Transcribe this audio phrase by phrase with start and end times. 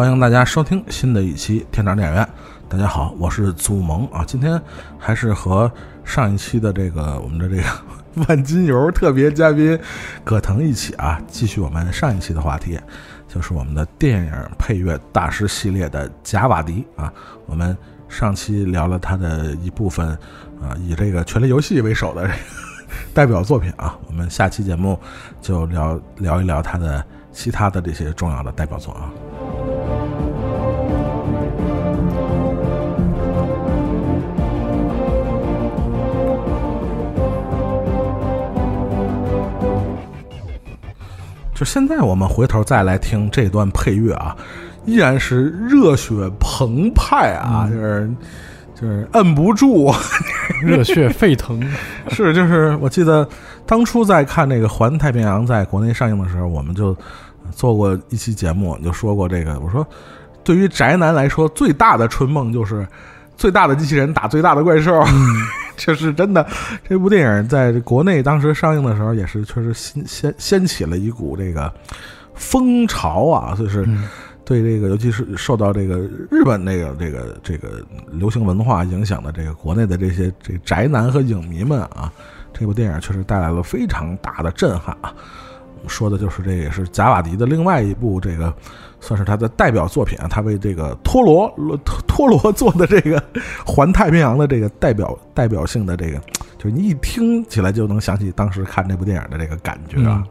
[0.00, 2.24] 欢迎大家收听新的一期《天长电影院》。
[2.70, 4.24] 大家好，我是祖萌啊。
[4.26, 4.58] 今天
[4.98, 5.70] 还是和
[6.06, 7.68] 上一期的这个我们的这个
[8.26, 9.78] 万金油特别嘉宾
[10.24, 12.80] 葛腾一起啊，继续我们上一期的话题，
[13.28, 17.12] 就是我们的电影配乐大师系列的贾瓦迪啊。
[17.44, 17.76] 我们
[18.08, 20.08] 上期聊了他的一部分
[20.62, 22.26] 啊，以这个《权力游戏》为首的
[23.12, 23.98] 代表作品啊。
[24.06, 24.98] 我们下期节目
[25.42, 29.12] 就聊聊一聊他的其他的这些重要的代表作啊。
[41.60, 44.34] 就现在，我们回头再来听这段配乐啊，
[44.86, 48.10] 依然是热血澎湃啊，就是
[48.74, 49.92] 就是摁不住，
[50.64, 51.60] 热血沸腾。
[52.08, 53.28] 是，就是我记得
[53.66, 56.96] 当初在看那个《环太平洋》在国内上映的时候，我们就
[57.54, 59.60] 做过一期节目，就说过这个。
[59.60, 59.86] 我说，
[60.42, 62.88] 对于宅男来说，最大的春梦就是
[63.36, 64.98] 最大的机器人打最大的怪兽。
[65.82, 66.46] 这是真的，
[66.86, 71.72] 这部电影在国内当时上映的时候，也是确实掀掀掀起了一股这个
[72.34, 73.88] 风潮啊，就是
[74.44, 75.98] 对这个，尤其是受到这个
[76.30, 82.12] 日本那个这个这个流行文化影响的这个国内的这些这宅男和影迷们啊，
[82.52, 85.14] 这部电影确实带来了非常大的震撼啊。
[85.88, 88.54] 说的就是这也是贾瓦迪的另外一部这个。
[89.00, 91.52] 算是他的代表作品啊，他为这个托罗
[92.06, 93.18] 托罗做的这个
[93.64, 96.20] 《环太平洋》的这个代表代表性的这个，
[96.58, 100.22] 就是你一听起来就能想起当时看这部电影的这个感觉啊。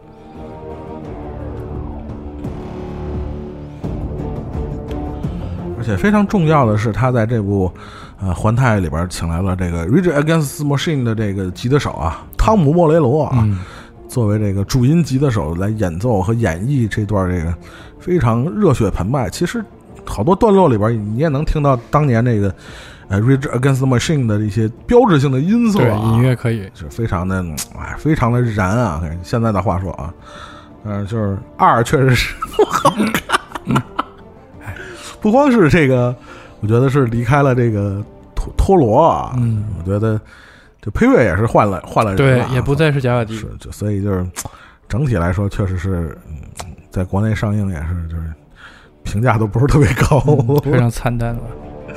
[5.77, 7.71] 而且非常重要的是，他在这部
[8.19, 13.47] 呃《环太》里边请来了这个《Rage Against Machine》的这个吉他手啊，汤姆莫雷罗啊，
[14.09, 17.53] 作为这个主音吉他手来演奏和演绎这段这个。
[17.99, 19.61] 非常热血澎湃，其实
[20.05, 22.55] 好多段落里边你也能听到当年那个
[23.09, 27.43] 呃《Rage Against the Machine》的一些标志性的音色，音乐可以，是非常的
[27.77, 29.03] 哎，非常的燃啊！
[29.21, 30.13] 现在的话说啊，
[30.85, 33.83] 嗯，就是二确实是不好看，
[35.19, 36.15] 不光是这个，
[36.61, 38.01] 我觉得是离开了这个
[38.33, 40.19] 托托罗啊，嗯，我觉得
[40.81, 44.25] 这配乐也是换了换了人，对，也不再是贾瓦迪，是，就所以就是
[44.87, 46.17] 整体来说，确实是。
[46.91, 48.23] 在国内上映也是，就是
[49.03, 50.19] 评价都不是特别高，
[50.63, 51.43] 非常惨淡吧。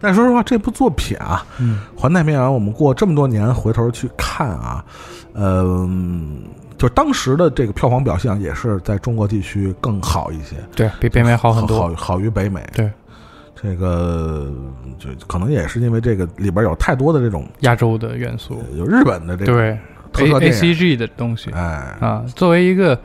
[0.00, 1.44] 但说实话，这部作品啊，
[1.94, 4.82] 《环太平洋》，我们过这么多年回头去看啊，
[5.34, 6.44] 嗯，
[6.78, 12.66] 就当时的这个票房表现也是在中国地区更好一些，对比北美好很多，好好于北美。
[12.74, 12.90] 对，
[13.64, 14.52] 这个
[14.98, 19.76] 就可能也是因为这个里边有太多的这种亚洲的元素，有日本的这对。
[20.16, 21.60] A A C G 的东西，哎
[21.98, 22.96] 啊，作为一个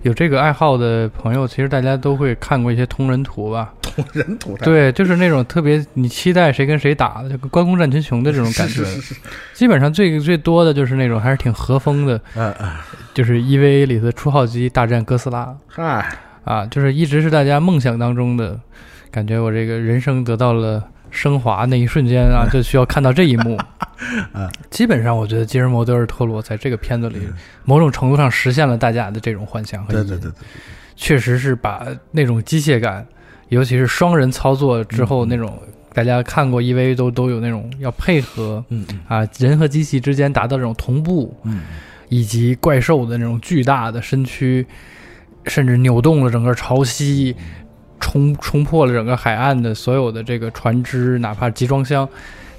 [0.00, 3.74] 有这个爱好的朋友，其实大家都会看过一些同人图吧？
[3.82, 8.82] 同人图， 对，就是那种特别你期待谁跟谁打的，就跟关公战群雄的这种感觉。
[9.52, 12.72] 基本上最最多的就是那种还是挺和风的，嗯嗯，
[13.12, 16.08] 就是 E V A 里的初号机大战哥斯拉，嗨
[16.44, 18.58] 啊，就是一直是大家梦想当中的
[19.16, 20.82] 感觉，我这个人生得到了。
[21.08, 23.58] 升华那一瞬间啊， 就需要看到这一幕。
[24.34, 27.16] 嗯， 基本上我觉得吉尔摩·德尔托罗在这个片子里，
[27.64, 30.32] 某种程度上实现了大家的这种幻想和对对对对，
[30.94, 33.06] 确实是把那种机械感，
[33.48, 35.58] 尤其是双人操作之后那种，
[35.94, 41.62] 大家看过 EV 都都有那种要配合，嗯啊，人和机器之间达到这种同步，嗯，
[42.10, 44.66] 以及怪兽的那种巨大的身躯，
[45.46, 47.34] 甚至扭动了整个潮汐。
[48.00, 52.08] 冲冲破了整个海岸的所有的这个船只，哪怕集装箱，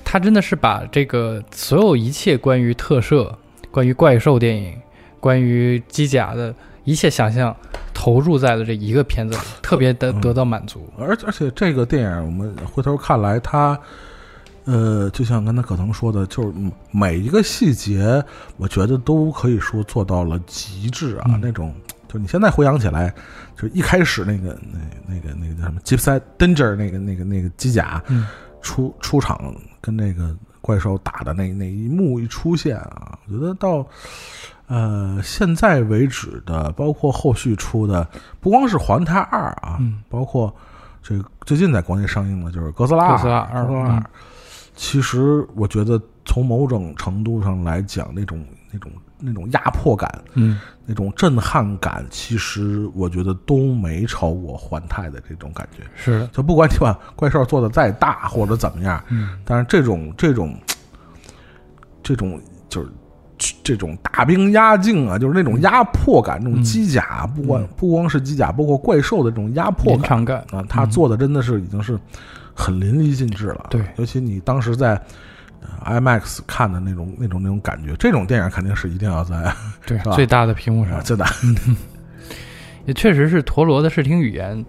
[0.04, 3.38] 他真的是把这个所有一切关于特摄、
[3.72, 4.76] 关于怪兽电影、
[5.20, 6.54] 关于机甲的
[6.84, 7.56] 一切想象，
[7.94, 10.88] 投入在了这一个片子里，特别的得到满足。
[10.98, 13.80] 而而且这个电影，我们回头看来，它，
[14.66, 16.54] 呃，就像刚才可能说的，就是
[16.92, 18.24] 每一个细节，
[18.58, 21.74] 我觉得都可以说做到了极致啊，那种。
[22.08, 23.14] 就你现在回想起来，
[23.56, 28.02] 就一开始那个那那个那个叫什么 Gypsy Danger 那个那个那个机甲
[28.62, 33.86] 出出场跟那个怪兽打的那那一幕一出现啊，我觉得到
[34.68, 38.08] 呃现在为止的，包括后续出的，
[38.40, 39.78] 不光是环太二啊，
[40.10, 40.54] 包括
[41.04, 44.02] 这最近在国内上映的，就是哥斯拉哥斯拉二，
[44.76, 48.90] 其实我觉得从某种程度上来讲，那种那种。
[49.20, 55.84] 那种压迫感，嗯，那种震撼感，其实我觉得都没超过环太的这种感觉。
[55.96, 60.56] 是，就不管你把怪兽做的再大或者怎么样，嗯，但是这种这种
[62.04, 62.90] 这种就是
[63.64, 67.70] 这种大兵压境啊，就是那种压迫感，这种嗯机甲，不管嗯。
[67.76, 72.00] 不光是机甲，包括怪兽的这种压迫感感，啊，他做的真的是已经是
[72.54, 73.66] 很淋漓尽致了。
[73.70, 73.82] 对。
[73.98, 74.94] 尤其你当时在。
[74.94, 75.02] 呃
[75.86, 79.54] IMAX 看的那种、那种、那种感觉，这种电影肯定是一定要在
[79.86, 81.26] 对最大的屏幕上，真的，
[82.86, 84.66] 也确实是陀螺的视听语言，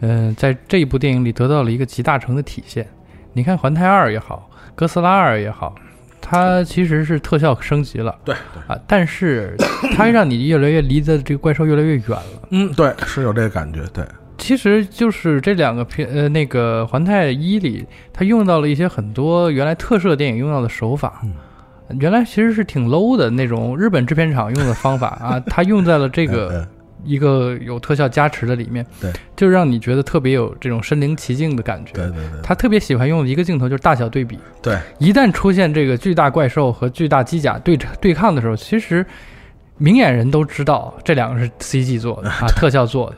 [0.00, 2.86] 呃，在这一部电影里得到了一个集大成的体现。
[3.32, 5.74] 你看《环太二》也好，《哥斯拉二》也好，
[6.20, 8.34] 它其实是特效升级了对
[8.66, 9.54] 啊，但是
[9.96, 12.48] 它让你越来越离的这个怪兽越来越远了。
[12.50, 14.04] 嗯，对，是有这个感觉，对，
[14.40, 21.32] 其实就是这两个片，呃，那个《环太一》里，他用到了一些很多原来特摄电影用到的手法，嗯。
[21.98, 26.68] 原来其实是挺 low 的那种日本制片厂用的方法 啊，他用在了这个嗯
[27.02, 31.92] 一个有特效加持的里面，对，就让你觉得特别有这种身临其境的感觉。
[31.94, 34.78] 对对对，他特别喜欢用的一个镜头就是大小对比，对。
[34.98, 39.04] 一旦出现这个巨大怪兽和巨大机甲对对抗的时候，其实
[39.78, 43.16] 明眼人都知道这两个是 CG 做的啊， 特效做的，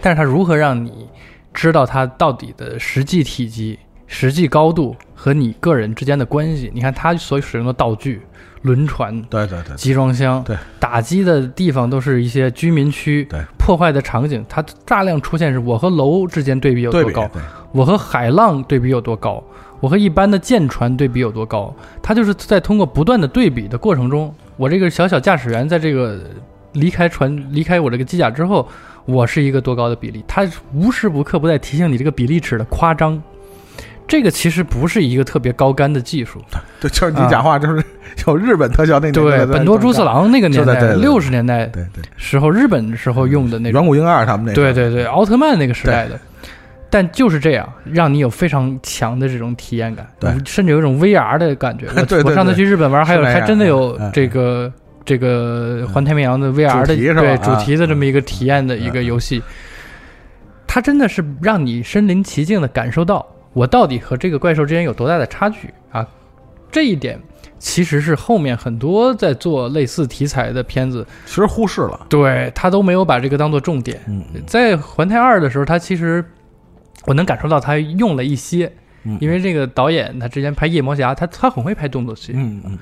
[0.00, 1.08] 但是它如何让你
[1.52, 6.70] 知道它到底的实际体积、实际高度和你个人之间的关系？
[6.74, 8.22] 你看它所使用的道具，
[8.62, 17.42] 轮船、对对对，集装箱，对，打击的地方都是一些居民区，对，破坏的场景，它大量出现是我和楼之间对比有多高，对。
[17.72, 19.44] 我和海浪对比有多高，
[19.80, 26.18] 我和一般的舰船对比有多高，它就是在通过不断的对比的过程中，我这个小小驾驶员在这个
[26.72, 28.66] 离开船、离开我这个机甲之后，
[29.08, 33.20] 我是一个多高的比例，它无时不刻不在提醒你这个比例尺的夸张。
[34.06, 36.42] 这个其实不是一个特别高干的技术，
[36.80, 37.84] 对，就是你讲话就是
[38.26, 43.80] 有日本特效那年代对，本多猪四郎那个年代，六十年代对对，时候，日本时候用的那种。
[43.80, 44.54] 远古婴儿他们那个。
[44.54, 46.18] 对对对，奥特曼那个时代的。
[46.90, 50.30] 但就是这样，让你有非常强的这种体验感，对。
[50.46, 51.86] 甚至有一种 VR 的感觉。
[51.94, 54.72] 我 我上次去日本玩，还有还真的有这个
[55.08, 59.42] 这个环太平洋的 VR 的对啊主题的这么一个体验的一个游戏，
[60.66, 66.06] 它真的是让你身临其境的感受到我到底和这个怪兽之间有多大的差距啊！
[66.70, 67.18] 这一点
[67.58, 73.98] 其实是后面很多在做类似题材的片子，其实忽视了，对他都没有把这个当做重点。
[74.46, 76.22] 在《环太二》的时候，他其实
[77.06, 78.70] 我能感受到他用了一些，
[79.04, 82.78] 嗯，因为这个导演他之前拍《夜魔侠》，他他很会拍动作戏，嗯嗯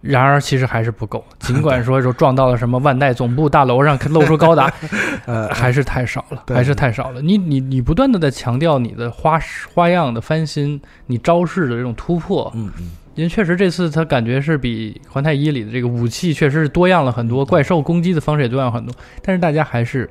[0.00, 1.24] 然而其实还是不够。
[1.40, 4.72] 尽管说说撞到了什么万代总部大楼上露出高达，
[5.26, 7.20] 呃还是太少了，还是太少了。
[7.20, 9.38] 你你你不断的在强调你的花
[9.74, 20.08] 花样的翻新，你招式的这种突破，嗯嗯因为确实这次他感觉是比《环太一》里的这个武器确实是多样了很多，怪兽攻击的方式也多样很多，但是大家还是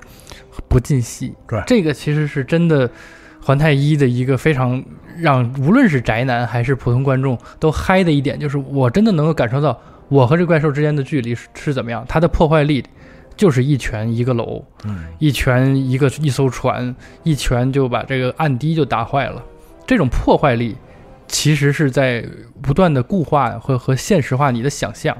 [0.67, 1.33] 不尽兴。
[1.47, 2.87] 对这个其实是真的，
[3.41, 4.83] 《环太一》的一个非常
[5.21, 12.83] 让无论是宅男还是普通观众都嗨的一点，就是我真的能够感受到我和这怪兽之间的距离是是怎么样，它的破坏力
[13.35, 19.43] 就是一拳一个楼，嗯一拳一个一艘船，一拳就把这个岸堤就打坏了。
[19.85, 20.75] 这种破坏力，
[21.27, 22.25] 其实是在
[22.61, 25.15] 不断的固化和和现实化你的想象。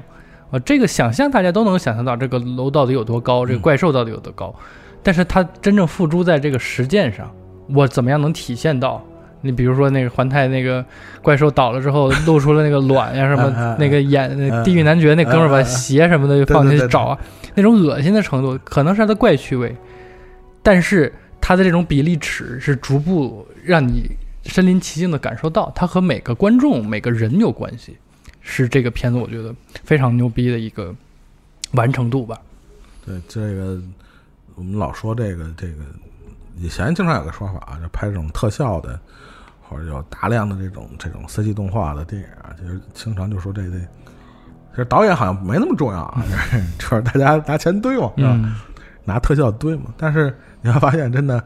[0.50, 4.54] 啊，这个想象大家都能想象到这个楼到底有多高，这个怪兽到底有多高，
[5.02, 7.30] 但是它真正付诸在这个实践上，
[7.68, 9.04] 我怎么样能体现到？
[9.42, 10.84] 你比如说那个环太那个
[11.22, 13.50] 怪兽倒了之后，露出了那个卵呀什么
[13.80, 17.18] 那个眼那嗯地狱男爵那哥们儿把鞋什么的就放进去找啊，
[17.54, 19.74] 那种恶心的程度，可能是他的怪趣味，
[20.62, 24.10] 但是他的这种比例尺是逐步让你
[24.44, 27.96] 身临其境的感受到，它和每个观众、每个人有关系，
[28.40, 30.94] 是这个片子我觉得非常牛逼的一个
[31.72, 32.38] 完成度吧。
[33.06, 33.80] 对这个
[34.54, 35.74] 我们老说这个这个
[36.58, 39.00] 以前经常有个说法，就拍这种特效的。
[39.70, 46.24] 或者有大量的这种这种 CG 动画的电影啊，其实经常就说这这，其实导演好像没那么重要啊，
[46.78, 48.30] 就是大家拿钱堆嘛，是吧？
[48.34, 48.54] 嗯，
[49.04, 49.94] 拿特效堆嘛。
[49.96, 51.42] 但是你会发现，真的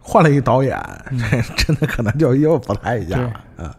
[0.00, 0.76] 换了一导演，
[1.10, 3.74] 嗯这 真的可能就又不太一样了啊。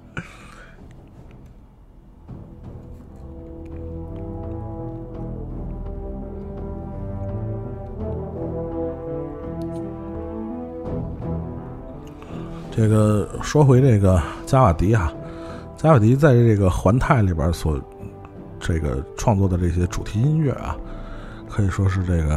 [12.77, 15.11] 这个说回这个加瓦迪啊，
[15.77, 17.81] 加瓦迪在这个环太里边所
[18.59, 20.77] 这个创作的这些主题音乐啊，
[21.49, 22.35] 可以说是这个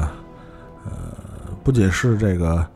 [0.82, 1.12] 呃，
[1.62, 2.66] 不仅是这个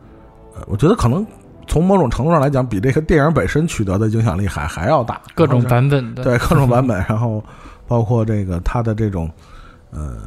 [0.55, 1.27] 呃，我觉得可能
[1.67, 7.43] 从某种程度上来讲，比这个电影本身取得的影响力还还要大，各种版本的，对各种版本，然后
[7.89, 9.27] 包括这个它的这种
[9.91, 10.19] 呃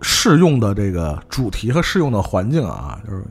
[0.00, 3.22] 适用的这个主题和适用的环境啊，就是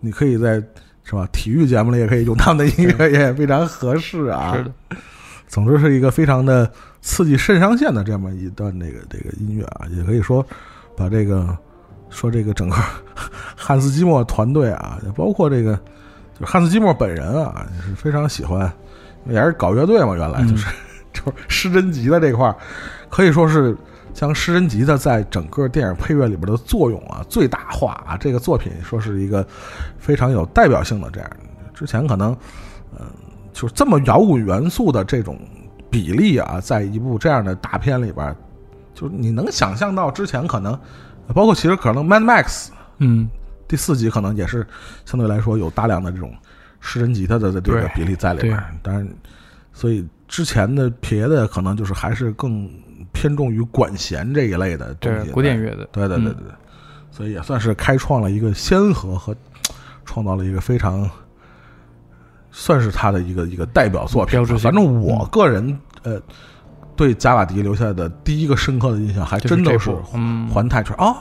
[0.00, 0.62] 你可以在
[1.08, 1.26] 是吧？
[1.32, 4.56] 体育节目里也可以用他们的音乐，也非常合适啊。
[4.56, 4.72] 是的，
[5.46, 6.68] 总之是一个非常的
[7.00, 10.44] 刺激肾上腺的这么一段这个这个音乐啊，也可以说
[10.96, 11.56] 把这个
[12.10, 12.76] 说这个整个
[13.54, 15.76] 汉斯基默团队啊，也包括这个
[16.38, 18.70] 就是汉斯基默本人啊，也是非常喜欢，
[19.26, 20.66] 也是搞乐队嘛，原来就是、
[21.14, 22.56] 就是失真集的这块儿，
[23.08, 23.76] 可以说是
[24.16, 28.16] 将诗人吉的在整个电影配乐里边的作用啊最大化啊。
[28.16, 29.46] 这个作品说是一个
[29.98, 31.30] 非常有代表性的这样，
[31.74, 32.34] 之前可能
[32.98, 33.06] 嗯、
[33.52, 35.38] 就是这么摇滚元素的这种
[35.90, 38.34] 比例啊，在一部这样的大片里边，
[38.94, 40.72] 就是你能想象到之前可能，
[41.34, 42.44] 包括其实可能《Mad Max》
[42.98, 43.28] 嗯，
[43.68, 44.66] 第四集可能也是
[45.04, 46.34] 相对来说有大量的这种
[46.80, 49.06] 诗人吉他的这个比例在里边对，当然，
[49.74, 52.68] 所以之前的别的可能就是还是更
[53.12, 56.52] 偏重于管弦这一类的东对西，，古典乐的，对对对对对，
[57.10, 59.34] 所以也算是开创了一个先河和
[60.04, 61.08] 创造了一个非常
[62.50, 66.20] 算是他的一个一个代表作品反正我个人呃
[66.96, 71.16] 对加瓦迪留下的第一个深刻的印象，还真的是这部嗯，环太圈啊。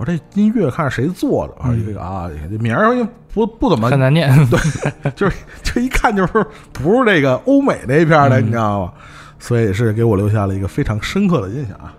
[0.00, 1.52] 我说这音乐看是谁做的？
[1.58, 4.58] 我说这个啊，这名儿不不怎么很难念，对
[5.14, 6.32] 就是就一看就是
[6.72, 8.92] 不是这个欧美那片的，嗯你知道吗？
[9.38, 11.94] 所以是给我留下了一个非常深刻的印象啊。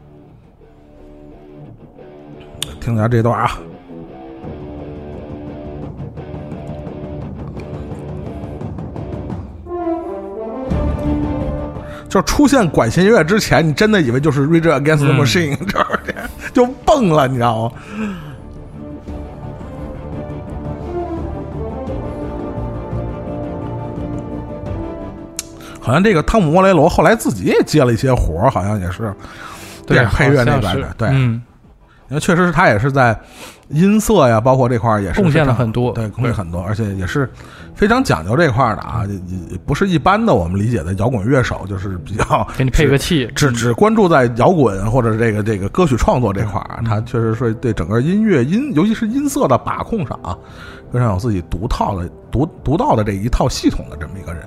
[2.80, 3.52] 听一下这段啊，
[12.10, 16.16] 就出现管弦乐之前，你真的以为就是《Rage Against the 嗯 Machine》 就是
[16.54, 17.72] 就蹦了，你知道吗？
[25.84, 29.14] 好像这个汤姆·莫雷罗后来自己也接了一些活儿，好像也是
[29.88, 31.42] 对，配乐那边的，对，嗯，
[32.10, 33.20] 因为确实是他也是在
[33.72, 37.30] 音色呀，包括这块儿也是贡献了很多对，贡献很多，而且也是
[37.74, 39.14] 非常讲究这块儿的啊，也
[39.52, 50.38] 也不是一般的我们理解的摇滚乐手，就是比较 给你配个器，只只关注在摇滚或者这个这个歌曲创作这块儿啊，他确实是对整个音乐音，尤其是音色的把控上啊，
[50.92, 54.44] 非常有自己独套的独独到的这一套系统的这么一个人。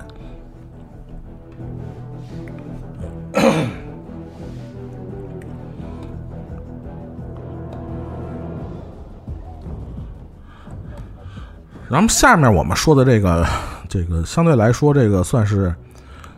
[11.89, 13.45] 然后下面我们说的这个，
[13.87, 15.73] 这个相对来说，这个算是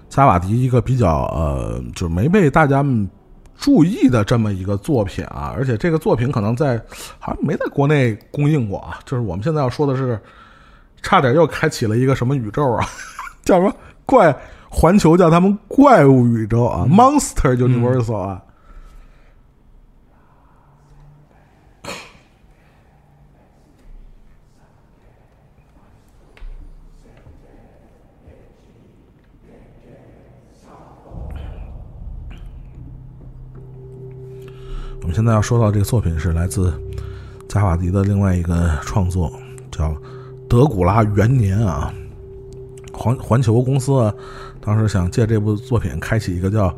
[0.10, 3.10] 加瓦迪一个比较呃，就是没被大家们
[3.58, 6.82] 注意的这么一个作品啊，而且这个作品可能在
[7.18, 9.00] 好像没在国内公映过啊。
[9.06, 10.20] 就是我们现在要说的是，
[11.02, 12.86] 差点又开启了一个什么宇宙啊，
[13.44, 13.74] 叫什么
[14.06, 14.36] 怪
[14.70, 18.42] 环球叫他们怪物宇宙啊、m o n s t e r Universal 啊。
[18.42, 18.47] 我
[35.18, 36.72] 现在要说到这个作品是来自
[37.48, 39.34] 加瓦迪的另外一个创作，
[39.72, 39.86] 叫
[40.48, 41.92] 《德古拉元年》啊。
[42.94, 44.14] 环环球公司啊，
[44.62, 46.72] 当时想借这部作品开启一个叫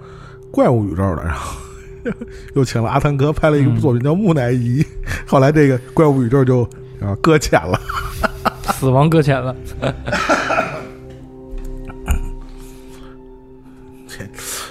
[0.49, 1.59] 怪物宇宙的，然后
[2.55, 4.81] 又请了阿汤哥拍了一部作品叫《木乃伊》，
[5.27, 6.63] 后来这个怪物宇宙就
[7.01, 7.77] 啊搁浅了。
[8.79, 9.53] 死亡搁浅了，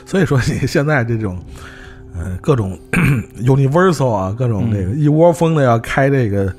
[0.07, 1.39] 所以说，你现在这种，
[2.19, 2.79] 呃，各种
[3.41, 6.53] Universal 啊，各种这个一窝蜂的要开这个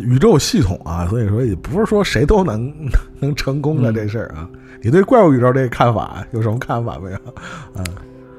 [0.00, 2.72] 宇宙系统啊，所以说也不是说谁都能
[3.20, 4.48] 能成功的这事儿啊。
[4.82, 7.18] 你对怪物宇宙这个看法有什么看法没有？
[7.76, 7.84] 嗯，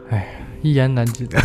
[0.10, 0.28] 哎
[0.62, 1.28] 一言难尽。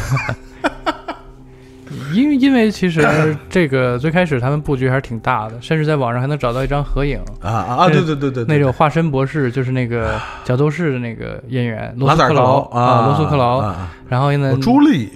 [2.12, 3.02] 因为因为其实
[3.48, 7.88] 这个最开始他们布局还是挺大的，甚至在网上还能找到一张合影，啊啊啊！
[7.88, 13.58] 对对对对，那种化身博士就是那个角斗士的那个演员罗斯克劳啊，罗斯克劳。
[13.58, 15.10] 啊，然后呢有，朱莉，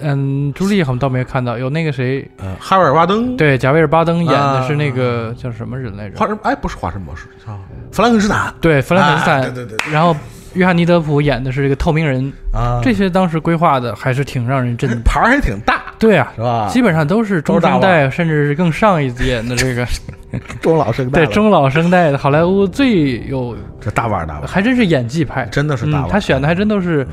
[0.00, 6.18] 嗯，朱莉好像倒没看到，有那个谁，呃，哈维尔巴登，，对，贾维尔巴登演的是那啊个叫什么人来着？
[6.18, 7.58] 化身哎，不是化身博士，叫
[7.92, 9.54] 弗兰肯斯坦，对，弗兰肯斯啊坦。
[9.54, 10.16] 对对对然后
[10.54, 15.02] 约翰尼德普演的是这个透明人，啊，这些当时规划的还是挺让人震。
[15.02, 16.68] 牌儿还挺大，对啊，是吧？
[16.72, 19.86] 基本上都是中生代，甚至是更上一届的这个
[20.62, 27.06] 中老生代，对中老生代的好莱坞最有，这大腕儿大腕儿，还真是演技派，真的是大腕他选的还真都是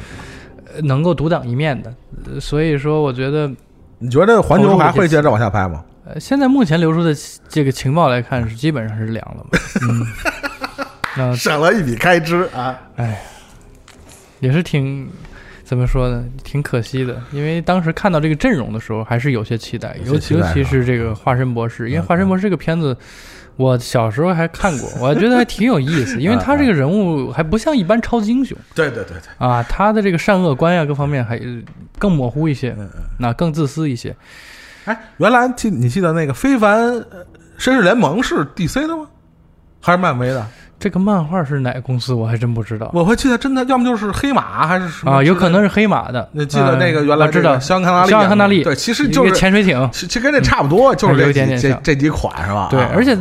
[0.74, 1.94] 呃能够独当一面的，
[2.34, 3.51] 呃所以说我觉得，
[4.00, 5.84] 你觉得环球还会接着往下拍吗？
[6.10, 7.13] 呃，现在目前流出的
[7.50, 10.06] 这个情报来看，是基本上是凉了嘛， 嗯，
[11.17, 12.79] 那省了一笔开支啊！
[12.96, 13.22] 哎，
[14.39, 15.10] 也是挺
[15.67, 16.24] 怎么说呢？
[16.45, 22.95] 挺可惜的，因为当时看到这个阵容的时候，还是有些期待，尤有些期待尤其是这个《化身博士》，因为《嗯化身博士》这个片子，
[23.57, 31.38] 我小时候还看过，我还觉得还挺有意思，因为他这个人物还不像一般超级英雄对对对对，啊，他的这个善恶观呀各方面还
[32.00, 32.74] 更模糊一些。
[33.19, 34.15] 那更自私一些。
[34.86, 37.25] 哎，原来记你记得那个非凡呃
[37.59, 39.05] 绅士联盟是 DC 的吗？
[39.81, 40.47] 还是漫威的？
[40.79, 45.67] 这个漫画是哪个公司，我还真不知道我会记得真的，要么就是黑马，还是什么啊，有可能是。
[45.77, 46.27] 黑马的。
[46.31, 49.88] 你记得那个嗯原来我知道这个香康纳利，香康纳利对，其实就是潜水艇。
[49.91, 52.67] 其其实跟这差不多，就是有这一点点像这这几款是吧？
[52.72, 53.15] 对，啊而且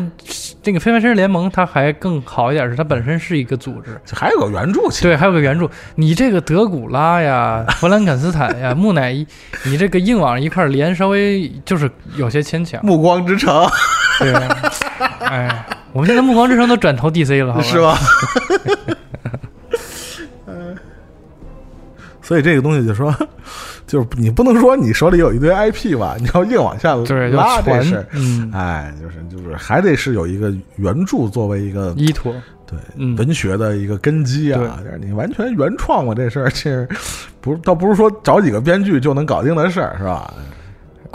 [0.63, 5.69] 这个非凡绅士联盟它还更好一点，是它本身是一个组织，还有个原著，其实对，还有个原著。
[5.97, 9.27] 你这个德古拉呀、 弗兰肯斯坦呀、木乃伊，
[9.65, 12.81] 你这个硬往一块连，稍微就是有些牵强。
[12.83, 13.69] 暮光之城
[14.21, 14.33] 对，
[15.21, 17.59] 哎，我们现在暮光之城都转投 DC 了？
[17.65, 17.81] 是？
[17.81, 17.97] 吧？
[22.21, 23.15] 所以这个东西就说，
[23.87, 32.35] 就是你不能说你手里有一堆 IP 吧，你要硬往下对，拉这事儿，，嗯，哎，就是就是还得是有一个原著作为一个依托，
[32.67, 36.87] 对嗯文学的一个根基啊，就是你完全原创嘛，这事儿其实
[37.41, 40.35] 不是，倒不是说找几个编剧就能搞定的事儿，是吧？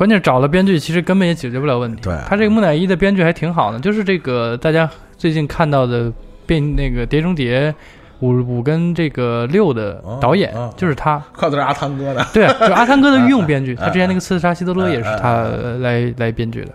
[0.02, 2.02] 关键找了编剧，其实根本也解决不了问题。
[2.02, 6.12] 对他这个木乃伊的编剧还挺好的，就是这个大家最近看到的
[6.48, 7.72] 变那个《碟中谍》
[8.20, 11.22] 五五跟这个六的导演、哦哦就是他。
[11.32, 16.72] 靠的是阿汤哥的，对啊，就阿汤哥的御用编剧，嗯 他之前那个《刺杀希特勒》也是嗯他呃来来编剧的。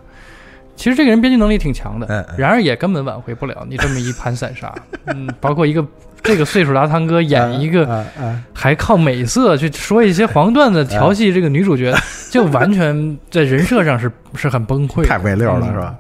[0.76, 4.73] 其实这个人编剧能力挺强的然而也根本挽回不了你这么一盘散沙。
[5.06, 5.85] 嗯，包括一个
[6.26, 8.04] 这个岁数的阿汤哥演一个
[8.52, 11.95] 还靠美色去说一些黄段子调戏这个女主角，
[12.30, 15.73] 就完全在人设上是是很崩溃的，太没溜了，嗯。
[15.73, 15.95] 是吧？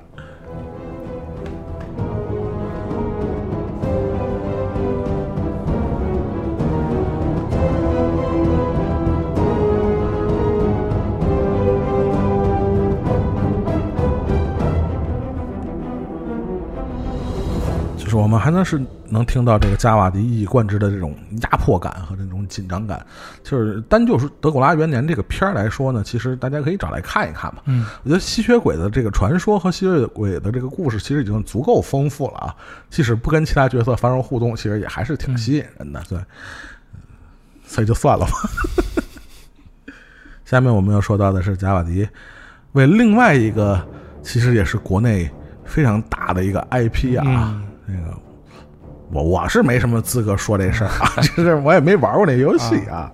[18.26, 23.06] 我们还能是能听到这个加瓦迪一以贯之的这种压迫感和这种紧张感。
[23.44, 27.62] 就是单就是德古拉元年这个片儿来说呢，其实大家可以找来看一看吧。
[27.66, 32.56] 嗯，我觉得吸血鬼的这个传说和吸血鬼的这个故事其实已经足够丰富了啊，
[32.90, 36.02] 即使不跟其他角色发生互动，其实也还是挺吸引人的。
[36.08, 36.26] 对，嗯
[37.64, 38.32] 所以就算了吧。
[40.44, 42.08] 下面我们要说到的是贾瓦迪
[42.72, 43.80] 为另外一个
[44.20, 45.30] 其实也是国内
[45.64, 48.16] 非常大的一个 IP 啊，嗯那个
[49.10, 53.10] 我我是没什么资格说这事儿啊， 就是我也没玩过那游戏啊。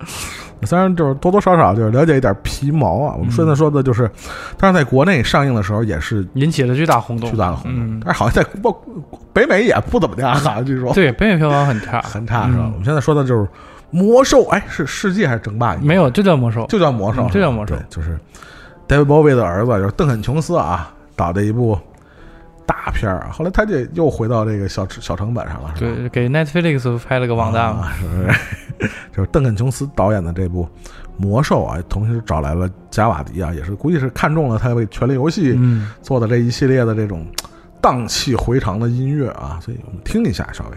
[0.64, 4.08] 虽然就是多多少少就是了解一点皮毛啊，我们现在说的就是，
[4.56, 8.70] 但是在国内上映的时候也是引起了巨大轰动，巨大的轰动，嗯，但是好像在北
[9.32, 10.92] 北美也不怎么样啊， 据说。
[10.94, 12.62] 对，北美票房很差，很差是吧？
[12.62, 13.48] 嗯我们现在说的就是
[13.90, 15.74] 魔兽，哎，是世界还是争霸？
[15.82, 17.74] 没有，就叫魔兽，就叫魔兽，嗯就叫魔兽。
[17.74, 18.16] 对，就是
[18.86, 21.76] David Bowie 的儿子，就是邓肯琼斯啊，导的一部
[22.66, 23.30] 大片儿啊。
[23.32, 25.92] 后来他就又回到这个小小成本上了，是吧？
[25.96, 28.88] 对，给 Netflix 拍了个网大嘛，啊，是不是？
[29.14, 30.64] 就是邓肯琼斯导演的这部
[31.16, 37.24] 《魔兽》啊，同时找来了贾瓦迪啊，也是估计是看中了他为《权力游戏》嗯，做的这一系列的这种
[37.80, 40.76] 荡气回肠的音乐啊，所以我们听一下，稍微。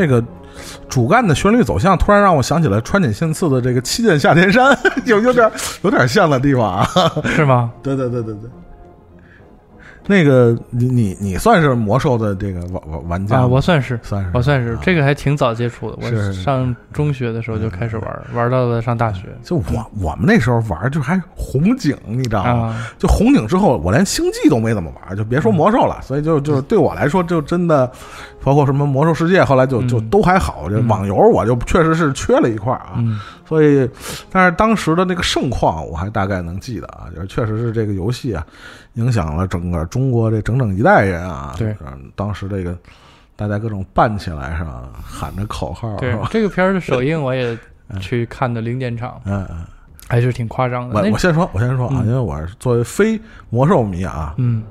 [0.00, 0.24] 这个
[0.88, 5.50] 主干的旋律走向，突然让我想起了川井宪次的这个《七剑下天山》， 有有点
[5.82, 6.88] 有点像的地方啊。
[7.36, 7.70] 是吗？
[7.82, 8.50] 对对对对对。
[10.10, 13.96] 那个，你你你算是魔兽的这个玩玩玩家啊，我算是。
[14.02, 22.50] 算是我算是这个还挺早接触的，我上中学的时候就开始玩，玩到了上大学就我我们那时候玩就还红警，你知道吗？
[22.50, 22.86] 啊。
[22.98, 26.00] 就红警之后，我连星际都没怎么玩，就别说魔兽了。
[26.02, 27.88] 所以就就对我来说，就真的，
[28.42, 30.68] 包括什么魔兽世界，后来就就嗯都还好。
[30.88, 32.94] 网游我就确实是缺了一块啊。
[32.96, 33.20] 嗯
[33.50, 33.90] 所以，
[34.30, 38.46] 但是当时的那个盛况，我还大概能记得啊，就是确实是这个游戏啊，
[38.94, 41.52] 影响了整个中国这整整一代人啊。
[41.58, 42.78] 对嗯，当时这个
[43.34, 46.16] 大家各种扮起来是吧，喊着口号对？
[46.30, 47.58] 这个片儿的首映我也
[48.00, 49.64] 去看的零点场，嗯嗯，
[50.08, 50.94] 还是挺夸张的。
[50.94, 54.62] 我我先说，我先说啊，嗯因为我是作为非魔兽迷啊，嗯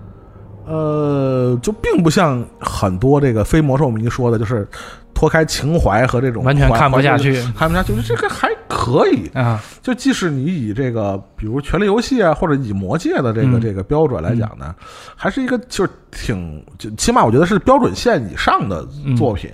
[0.70, 4.68] 呃，就并不像很多这个非魔兽迷说的，就是
[5.16, 9.28] 脱开情怀和这种完全看不下，去看不下去，这个还可以。
[9.34, 14.76] 啊，就即使你以这个，比如《权力游戏》啊，或者以《魔界》的这个、嗯这个标准来讲呢，
[15.16, 19.50] 还是一个就是挺，就起码我觉得是标准线以上的作品，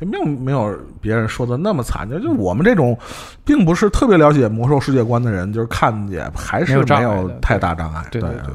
[0.00, 2.08] 就没有没有别人说的那么惨。
[2.08, 2.98] 就就我们这种
[3.44, 8.02] 并不是特别了解魔兽世界观的人，就是看也还是没有太大障碍。
[8.10, 8.54] 对对对对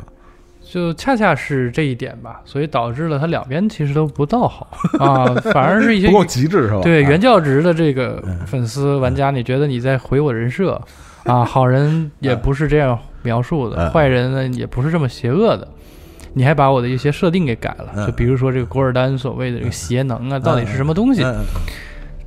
[0.71, 4.67] 就恰恰是这一点吧，所以导致了它两边其实都不到好
[4.99, 6.81] 啊，反而是一些不够极致是吧？
[6.83, 10.79] 对哎原教旨的这个嗯粉丝玩家，你觉得你在毁我人设
[11.25, 11.43] 啊？
[11.45, 15.67] 好人也不是这样描述的，嗯坏人呢也不是这么邪恶的。
[16.33, 21.25] 你还把我的一些设定给改了，嗯就比如说这个古尔丹所谓的这个邪能啊，到底是什么东西？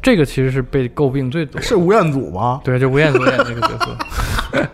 [0.03, 1.63] 这个其实是被诟病最多的。
[1.65, 2.61] 是吴彦祖吗？
[2.65, 3.97] 对，就吴彦祖演这个角色，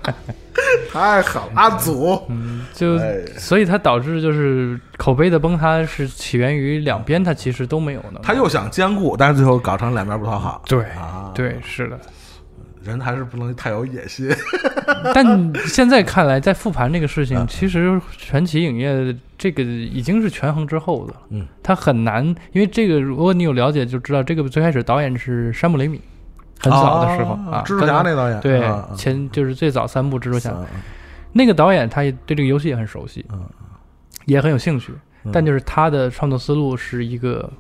[0.99, 2.21] 太狠了，阿祖。
[2.29, 8.21] 嗯，就哎所以它导致就是口碑的崩塌是起源于两边，它其实都没有能。
[8.23, 10.63] 他又想兼顾，但是最后搞成两边不讨好。
[10.67, 11.99] 对啊，对是的，
[12.83, 14.29] 人还是不能太有野心。
[15.15, 21.21] 但现在看来，在复盘这个事情，嗯其实传奇影业这个已经是权衡之后的了。
[21.31, 26.01] 嗯，他很难，因为这个如果你有了解就知道，这个最开始导演是山姆雷米，
[26.61, 28.63] 很早的时候啊，蜘蛛侠那导演对
[28.97, 30.67] 前就是最早三部蜘蛛侠啊
[31.33, 33.45] 那个导演，他也对这个游戏也很熟悉，嗯。
[34.25, 34.93] 也很有兴趣，
[35.25, 35.33] 嗯。
[35.33, 37.51] 但就是他的创作思路是一个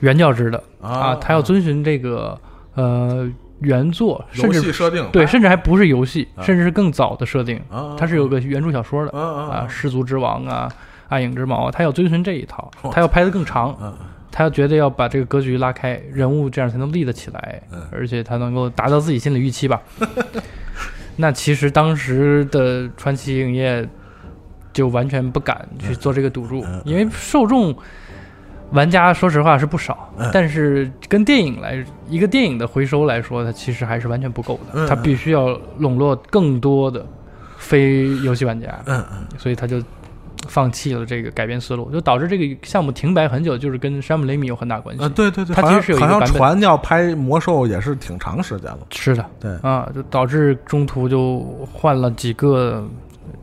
[0.00, 2.38] 原教旨的啊，他要遵循这个
[2.74, 3.28] 呃
[3.60, 6.42] 原作，甚至设定对，甚至还不是游戏，啊。
[6.42, 10.70] 甚至是更早的设定，啊，它是有个原著小说的啊啊啊，氏族之王啊，
[11.08, 13.92] 暗影之矛啊，他要遵循这一套哇，他要拍的更长，嗯
[14.36, 19.80] 他要觉得要把这个格局拉开，人物这样才能立得起来嗯，而且他能够达到自己心理预期吧。
[21.14, 23.88] 那其实当时的传奇影业
[24.72, 27.72] 就完全不敢去做这个赌注因为受众
[28.72, 37.06] 玩家说实话是不少嗯，但是跟电影来一个电影的回收来说，它其实还是完全不够嗯的，它必须要笼络更多的
[37.56, 39.24] 非游戏玩家，嗯嗯。
[39.38, 39.80] 所以他就
[40.48, 45.02] 放弃了这个改变思路，就导致这个项目停摆很久，就是跟山姆雷米有很大关系。
[45.02, 48.78] 啊，对对对，它好像其实是有一个好像版本传要拍魔兽也是挺长时间了。
[48.90, 51.40] 是的，对，啊，就导致中途就
[51.72, 52.86] 换了几个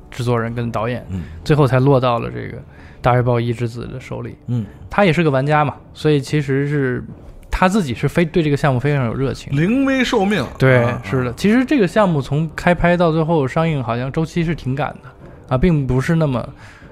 [0.10, 2.58] 制作人跟导演，嗯最后才落到了这个
[3.02, 4.36] 大卫鲍伊之子的手里。
[4.48, 7.04] 嗯，他也是个玩家嘛，所以其实是
[7.50, 9.56] 他自己是非对这个项目非常有热情。
[9.56, 10.46] 临危受命。
[10.58, 11.34] 对，啊是的。
[11.34, 15.10] 其实这个项目从开拍到最后上映，好像周期是挺赶的
[15.50, 16.48] 啊，并不是那么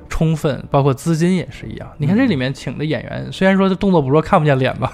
[0.10, 1.88] 充分，包括资金也是一样。
[1.98, 4.92] 你看这里面请的演员，虽然说动作捕捉看不见脸吧，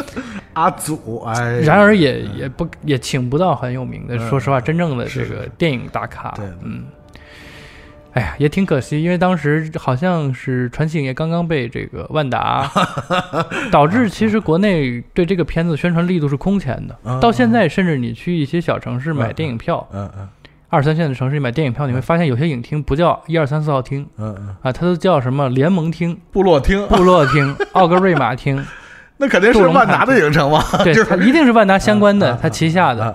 [0.54, 4.30] 阿祖，哎，然而也也不也请不到很有名的，嗯。
[4.30, 6.30] 说实话，真正的这个电影大咖。
[6.30, 6.84] 对，嗯。
[8.14, 12.70] 哎呀，也挺可惜，因为当时好像是传奇影业刚刚被这个万达，
[13.72, 16.94] 导致其实国内对这个片子宣传力度是空前的。
[17.04, 17.18] 嗯。
[17.20, 19.34] 到现在，甚至你去一些小城市买嗯。
[19.34, 20.28] 电影票，嗯嗯
[20.72, 28.64] 二三线的城市你买电影票，你会发现有些影厅不叫一二三四号厅嗯嗯，啊，它都叫什么联盟厅、 部落厅，部落厅、 奥格瑞玛厅，
[29.18, 30.64] 那肯定是万达的影城嘛。
[30.82, 31.10] 对，就是。
[31.10, 33.14] 它一定是万达相关的嗯，它旗下的。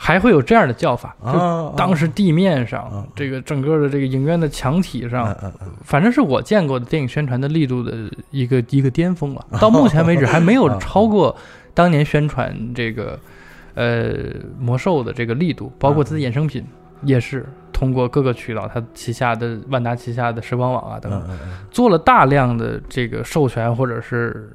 [0.00, 1.74] 还会有这样的叫法，就！
[1.76, 5.36] 当时地面啊上，这个整个的这个影院的墙体嗯上，
[5.82, 7.92] 反正是我见过的电影宣传的力度的
[8.30, 9.44] 一个一个巅峰了。
[9.60, 11.34] 到目前为止还没有超过
[11.74, 13.18] 当年宣传这个
[13.78, 14.14] 呃
[14.58, 16.64] 魔兽的这个力度，包括它的衍生品
[17.02, 24.50] 也是通过各个渠道，它旗下的万达旗下的时光网啊等等，嗯嗯做了大量的这个授权或者是。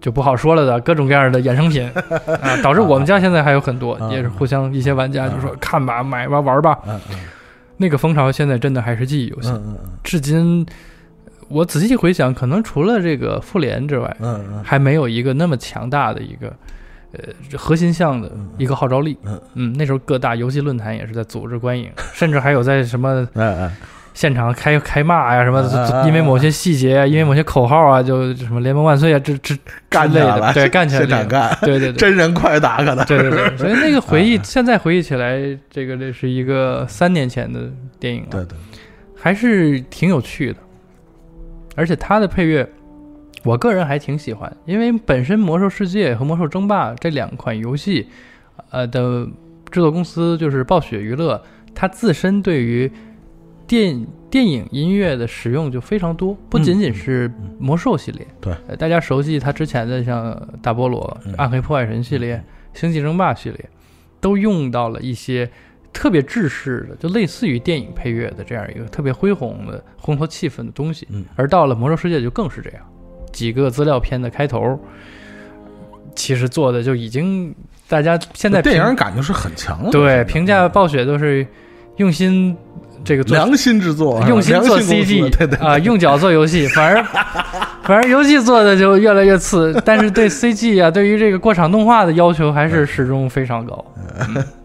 [0.00, 1.90] 就不好说了的各种各样的衍生品
[2.42, 4.10] 啊，导致我们家现在还有很多，啊。
[4.12, 6.78] 也是互相一些玩家就说看吧、买吧、玩吧，
[7.78, 9.58] 那个风潮现在真的还是记忆犹新。
[10.02, 10.66] 至今，
[11.48, 14.62] 我仔细回想，可能除了这个复联之外，嗯嗯。
[14.62, 16.54] 还没有一个那么强大的一个
[17.18, 19.16] 呃核心项的一个号召力。
[19.54, 23.72] 嗯那时候各大游戏论坛也是在组织观影，甚至还有在什么 嗯嗯
[24.14, 29.56] 现场开开骂呀，什么因为某些细节，因为某些口号啊，就什么联盟万岁啊，这这
[29.88, 31.06] 干类的对，干起来了。
[31.08, 31.94] 现场干，对对对。
[31.94, 33.04] 真人快打可能。
[33.06, 38.56] 对对对，所以那个回啊忆， 现在回忆起来，这个这是一个三年前的电影了，对对，
[39.16, 40.58] 还是挺有趣的，
[41.74, 42.64] 而且它的配乐，
[43.44, 48.08] 我个人还挺喜欢，因为本身《魔兽世界》和《魔兽争霸》这两款游戏，
[48.70, 49.26] 呃的
[49.70, 51.42] 制作公司就是暴雪娱乐，
[51.74, 52.90] 它自身对于
[53.66, 58.54] 电电影音乐的使用就非常多，不仅仅是魔兽系列，对。
[58.66, 63.70] 呃，大家熟悉它之前的像大菠萝、嗯暗黑破坏神系列、星际争霸系列，
[64.20, 65.50] 都用到了一些
[65.92, 71.06] 特别制式的，就类似于电影配乐的这样一个特别恢宏的烘托气氛的东西。
[71.10, 71.24] 嗯。
[71.36, 72.82] 而到了《魔兽世界》就更是这样，
[73.34, 74.80] 几个资料片的开头，
[76.14, 77.54] 其实做的就已经
[77.86, 81.46] 大家现在电评影感觉是很强了，对评价暴雪都是
[81.96, 82.56] 用心
[83.04, 87.02] 这个做良心制作， 用心做 CG 对对啊，用脚做游戏，反而
[87.84, 93.84] 反而游戏做的就越来越次，但是对 CG 啊，对于这个过场动画的要求还是始终非常高。
[94.34, 94.40] 这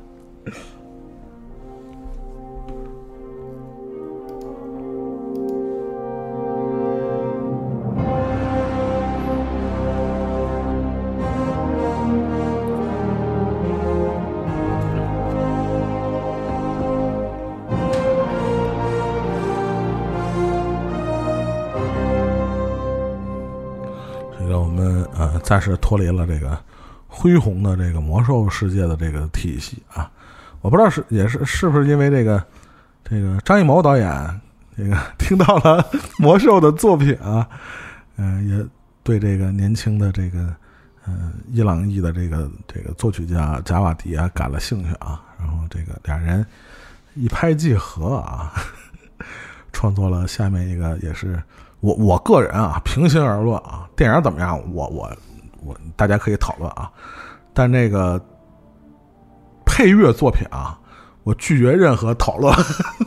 [25.50, 26.56] 暂时脱离了这个
[27.08, 30.08] 恢宏的这个魔兽世界的这个体系啊，
[30.62, 32.46] 我不知道是也是是不是因为这个
[33.04, 34.42] 这个张艺谋导演
[34.78, 35.84] 这个听到了
[36.20, 37.50] 魔兽的作品啊，
[38.18, 38.64] 嗯、 也
[39.02, 40.54] 对这个年轻的这个
[41.08, 46.46] 嗯、伊朗裔的这个这个作曲家贾瓦迪啊感了兴趣啊，然后这个俩人
[47.16, 48.54] 一拍即合啊，
[49.74, 51.42] 创作了下面一个也是
[51.80, 55.12] 我我个人啊，平心而论啊，电影怎么样，我我
[55.64, 56.92] 我大家可以讨论啊，
[57.54, 58.20] 但这个
[59.66, 60.80] 配乐作品啊，
[61.24, 62.54] 我拒绝任何讨论。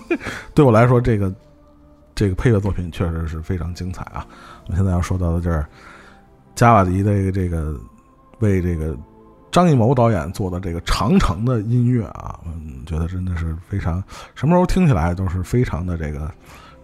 [0.54, 1.32] 对我来说，这个
[2.14, 4.26] 这个配乐作品确实是非常精彩啊。
[4.68, 5.64] 我现在要说到的就是，
[6.54, 7.74] 加瓦迪的这个
[8.40, 8.96] 为这个
[9.50, 14.02] 张艺谋导演做的这个长城的音乐啊，嗯，觉得真的是非常，
[14.34, 16.30] 什么时候听起来都是非常的这个，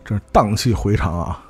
[0.05, 1.43] 这荡气回肠啊。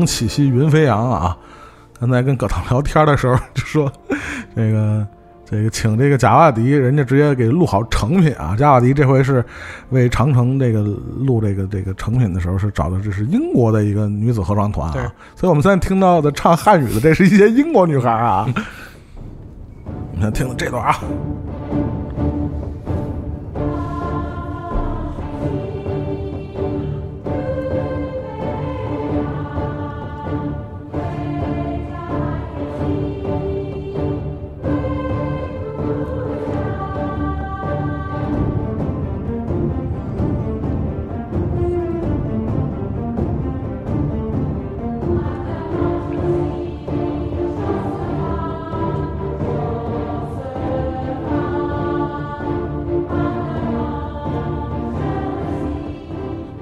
[0.00, 1.36] 风起兮云飞扬啊！
[2.00, 3.92] 刚才跟葛涛聊天的时候就说，
[4.56, 5.06] 这个
[5.44, 8.56] 这个请这个贾瓦迪，人家直接给录好成品啊。
[8.58, 9.44] 贾瓦迪这回是
[9.90, 18.48] 为长城这个录这个这个成品的时候，是找的这是英国的一个女子合唱团啊，所以我们现在听到的唱汉语的，这是一些英国女孩啊。
[19.84, 20.98] 我们先听听这段啊。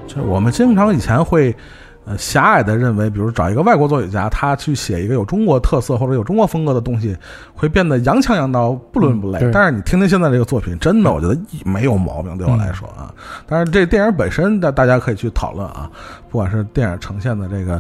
[0.09, 1.55] 就是我们经常以前会，
[2.07, 7.15] 呃，狭隘的认为，比如找一个外国作曲家，他去写一个有中国特色或者有中国风格的东西，
[7.55, 9.39] 会变得洋腔洋调，不伦不类。
[9.41, 13.13] 嗯但是你听听现在这个作品，真的我觉得一没有毛病，对我来说啊。
[13.47, 15.91] 但是这电影本身，大大家可以去讨论啊，
[16.31, 17.75] 不管是电影呈现的这个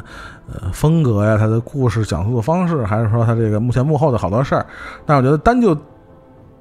[0.53, 4.67] 呃风格呀，它的故事讲述的方式，还是说它这个目前幕后的好多事儿，
[5.07, 5.75] 但我觉得单就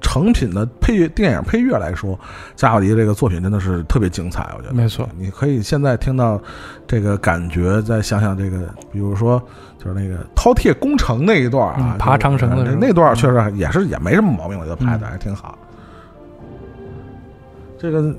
[0.00, 2.18] 成品的配乐电影配乐来说，
[2.54, 5.08] 加瓦迪这个作品真的是特别精彩，我觉得没错。
[5.18, 6.40] 你可以现在听到
[6.86, 9.42] 这个感觉，再想想这个，比如说
[9.78, 15.58] 就是那个饕餮攻城那一段啊，嗯爬长城的那那段确实也是也没什么毛病，我觉得拍的还挺好。
[17.78, 18.14] 这个，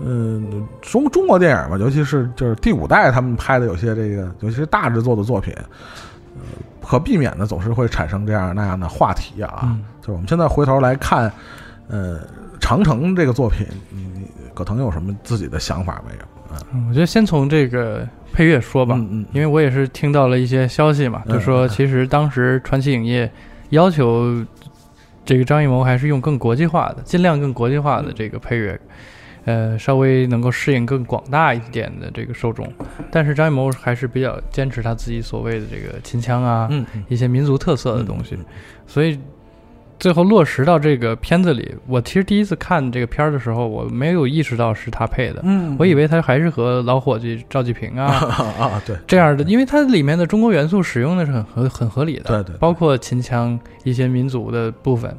[0.00, 5.52] 嗯，中中国电影吧，尤其是就是第五代他们拍的有些这个，尤其是大制作的作品，
[6.36, 6.42] 呃，
[6.80, 9.60] 不可避免的总是会产生这样那样的话题啊。
[9.64, 11.32] 嗯就是我们现在回头来看，
[11.88, 12.20] 呃，
[12.60, 16.54] 长城这个作品，你你葛腾有什么自己的想法没有？
[16.54, 23.30] 啊，嗯我觉得先从这个配乐说吧，嗯嗯，因为我也是听到了一些消息嘛，嗯就说其实当时传奇影业
[23.70, 24.44] 要求
[25.24, 28.78] 这个张艺谋还是用更国际化的，尽量更国际化的这个配乐，
[29.44, 32.70] 呃，稍微能够适应更广大一点的这个受众。
[33.10, 36.68] 但是张艺谋还是比较坚持他自己所谓的这个秦腔啊，
[37.08, 38.44] 一些民族特色的东西嗯，
[38.86, 39.18] 所以
[40.02, 41.76] 最后落实到这个片子里。
[41.86, 48.06] 我其实第一次看这个片儿的时候，我没有意识到是他配的，嗯，我以为他还是和老伙计赵继平啊。
[48.06, 48.42] 啊
[48.74, 55.16] 啊，对，这样的，因为它里面的中国元素使用的是很合很合理的，对对对包括秦腔一些民族的部分。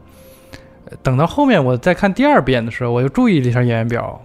[0.89, 4.21] 呃等到后面我再看第二遍的时候，我又注意了一下演员表，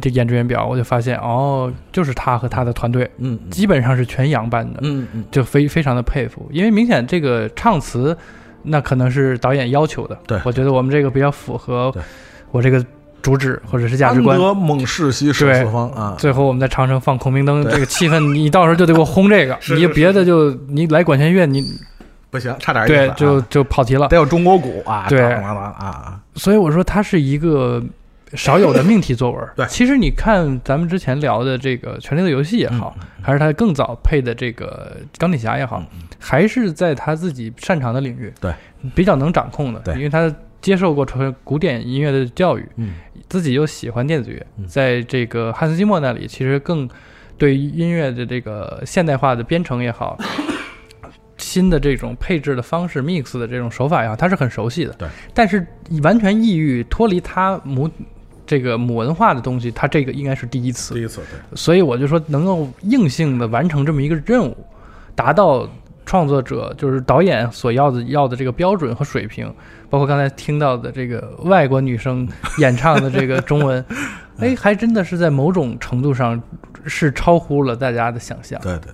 [0.00, 8.16] 这演职员表，我就发现哦，就是他和他的团队嗯嗯基本上是全洋班的，嗯嗯，就非非常的佩服，因为明显这个唱词，
[8.62, 10.18] 那可能是导演要求的。
[10.26, 10.40] 对。
[10.44, 11.94] 我觉得我们这个比较符合
[12.50, 12.84] 我这个
[13.22, 14.38] 主旨或者是价值观。
[14.38, 14.42] 安。
[14.42, 15.54] 得猛士袭十对。
[15.62, 21.62] 四方啊，最后我们在长城放孔明灯，这个气氛，你到时候就得给我轰这个，是是你别的就你来管弦乐，你
[22.30, 24.08] 不行，差点意思啊，对就就跑题了。
[24.08, 25.36] 得有中国鼓啊，对。
[26.34, 27.82] 所以我说它是一个
[28.34, 29.48] 少有的命题作文。
[29.56, 29.66] 对。
[29.66, 38.54] 其实你看咱们之前聊的这个《权力的游戏》也好，还是他更早配的这个《钢铁侠》也好，嗯还是在他自己擅长的领域，对，
[38.94, 39.80] 比较能掌控的。
[39.80, 42.94] 对因为他接受过纯古典音乐的教育，嗯
[43.28, 46.88] 自己又喜欢电子乐，嗯在这个汉斯季默那里，其实更
[47.38, 50.16] 对音乐的这个现代化的编程也好。
[51.38, 54.92] 新的这种配置的方式，mix 的这种手法也好，他是很熟悉的。
[54.92, 55.66] 对，但是
[56.02, 57.90] 完全异域脱离他母
[58.46, 60.92] 这个母文化的东西，他这个应该是第一次。
[60.92, 64.54] 第一次对，所以我就说，能够硬性的完成这么一个任务，
[65.14, 65.66] 达到
[66.10, 69.46] 创作者就是导演所要的要的这个标准和水平，
[69.88, 73.84] 包括刚才听到的这个外国女生演唱的这个中文，
[74.40, 76.42] 哎，还真的是在某种程度上
[76.84, 78.60] 是超乎了大家的想象。
[78.60, 78.92] 对对。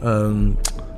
[0.00, 0.52] 嗯，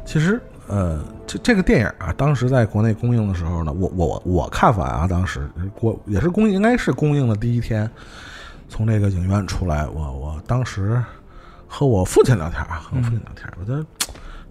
[0.04, 7.90] 其实呃，这这个电影啊，当时在国内公映的时候呢，我我我看法啊，当时国也是公应该是公映的第一天，
[8.68, 11.02] 从这个影院出来，我我当时
[11.66, 13.84] 和我父亲聊天啊，和我父亲聊天，我就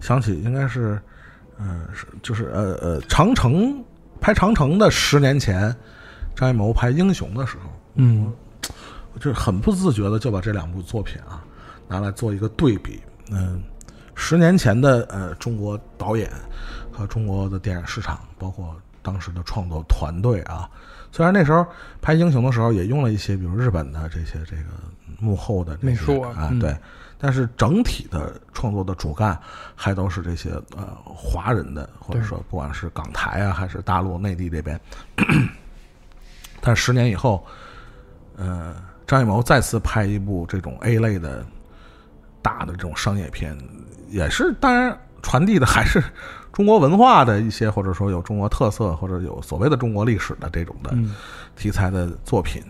[0.00, 1.00] 想起应该是，
[1.58, 3.82] 呃，是就是呃呃，长城
[4.20, 5.74] 拍长城的十年前，
[6.34, 8.32] 张艺谋拍英雄的时候，嗯
[9.12, 11.42] 我就是很不自觉的就把这两部作品啊
[11.88, 13.00] 拿来做一个对比。
[13.32, 13.62] 嗯，
[14.20, 16.30] 十年前的呃中国导演
[16.92, 20.68] 和中国的电影市场，包括当时的创作团队啊，
[21.10, 21.66] 虽然那时候
[22.02, 24.64] 拍英雄的时候也用了一些比如日本的这些这个
[25.18, 26.76] 幕后的这些美术啊嗯对，
[27.18, 29.36] 但是整体的创作的主干
[29.74, 34.78] 还都是这些呃华人的，或者说不管是港台啊还是大陆内地这边。
[36.60, 37.42] 但十年以后，
[38.36, 41.42] 呃，张艺谋再次拍一部这种 A 类的
[42.42, 43.56] 大的这种商业片，
[44.08, 46.02] 也是当然传递的还是
[46.52, 51.14] 中国文化的一些，或者说有中国特色，或者有所谓的中国历史的这种的嗯
[51.56, 52.62] 题材的作品。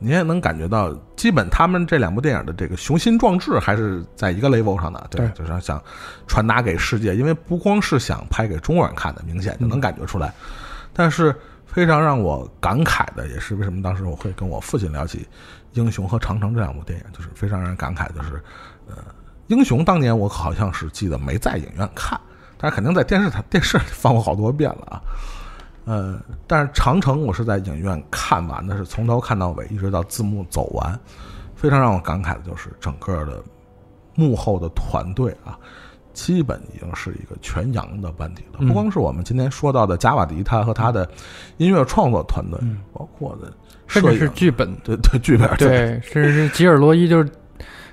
[0.00, 5.82] 你也能感觉到，基本他们这两部电影的这个雄心壮志还是在一个 level 上的，对，对就是想
[6.28, 10.32] 传达给世界，因为不光是想拍给中国人看的，明显就能感觉出来。
[10.92, 11.34] 但是
[11.66, 15.18] 非常让我感慨的，也是为什么当时我会跟我父亲聊起
[15.72, 18.40] 《英雄》和《长城》这两部电影，就是非常让人感慨，就是
[18.88, 18.94] 呃，
[19.46, 22.18] 《英雄》当年我好像是记得没在影院看，
[22.56, 25.02] 但是肯定在电视台电视里放过好多遍了啊。
[25.84, 30.98] 呃，但是长城我是在影院看完的，是从头看到尾，一直到字幕走完。
[31.54, 33.42] 非常让我感慨的就是整个的
[34.14, 35.58] 幕后的团队啊，
[36.12, 38.64] 基本已经是一个全洋的班底了。
[38.64, 41.08] 不光是我们今天说到的加瓦迪他和他的
[41.56, 42.60] 音乐创作团队，
[42.92, 43.52] 包括的
[43.88, 47.28] 甚至是剧本，对对剧本对，甚至是吉尔罗伊，就是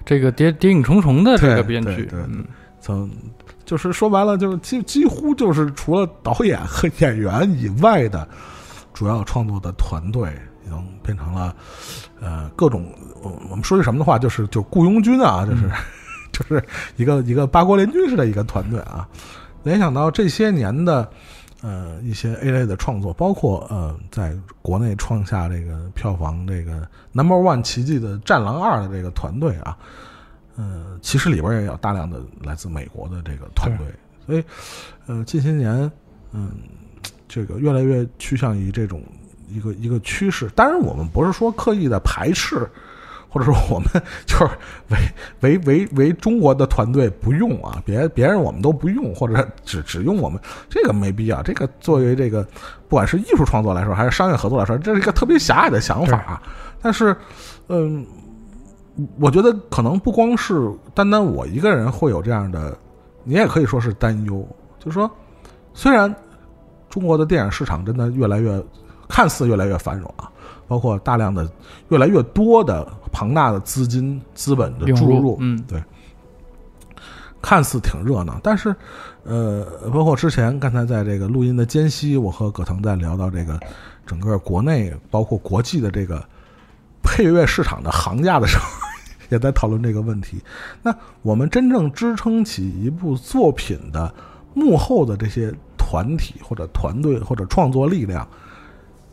[0.05, 2.45] 这个谍谍影重重的这个编剧对嗯
[2.79, 3.09] 从
[3.65, 8.27] 就是说白了，就是几几乎就是除了导演和演员以外的
[8.93, 10.29] 主要创作的团队，
[10.63, 11.55] 已经变成了
[12.21, 12.85] 呃各种
[13.23, 15.63] 我我们说句什么的话，就是就雇佣军啊，就是、
[16.31, 16.63] 就是
[16.95, 19.07] 一个一个八国联军式的一个团队啊。
[19.63, 21.09] 联想到这些年的
[21.65, 29.75] 呃一些 A 类的创作，包括呃在国内创下这个票房这个 Number One 奇迹的《战狼二》的这个团队啊，
[30.57, 33.87] 呃，其实里边也有大量的来自美国的这个团队，
[34.27, 34.43] 所以
[35.07, 35.91] 呃近些年
[36.31, 36.51] 嗯
[37.27, 39.01] 这个越来越趋向于这种
[39.49, 40.47] 一个一个趋势。
[40.55, 42.69] 当然，我们不是说刻意的排斥。
[43.35, 43.89] 或者说我们
[44.25, 44.49] 就是
[44.87, 44.97] 为
[45.41, 51.43] 为为为中国的团队不用啊，别别人我们都不用，或者只只用我们，这个没必要。
[51.43, 52.41] 这个作为这个
[52.87, 56.41] 不管是艺术创作来说，还是商业合作来说，这是一个特别狭隘的想法啊。
[56.81, 57.13] 但是，
[57.67, 58.05] 嗯，
[59.19, 62.77] 我觉得可能不光是单单我一个人会有这样的，
[63.25, 64.47] 你也可以说是担忧。
[64.79, 65.11] 就是说，
[65.73, 66.15] 虽然
[66.89, 68.63] 中国的电影市场真的越来越
[69.09, 70.31] 看似越来越繁荣啊，
[70.67, 71.49] 包括大量的
[71.89, 75.63] 越来越多的庞大的资金资本的注入，嗯。
[75.67, 75.83] 对，
[77.41, 78.75] 看似挺热闹，但是
[79.23, 83.59] 呃，包括之前刚才在这个录音的间隙，我和葛腾在聊到这个
[84.05, 86.23] 整个国内包括国际的这个
[87.03, 88.65] 配乐市场的行价的时候，
[89.29, 90.41] 也在讨论这个问题。
[90.81, 94.13] 那我们真正支撑起一部作品的
[94.53, 98.27] 幕后的这些团体或者团队或者创作力量，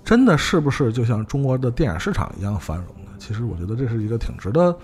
[0.04, 3.10] 真的是不是就像中国的电影市场一样繁荣呢？
[3.18, 4.76] 其实我觉得这是一个挺值得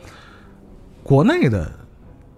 [1.03, 1.71] 国内的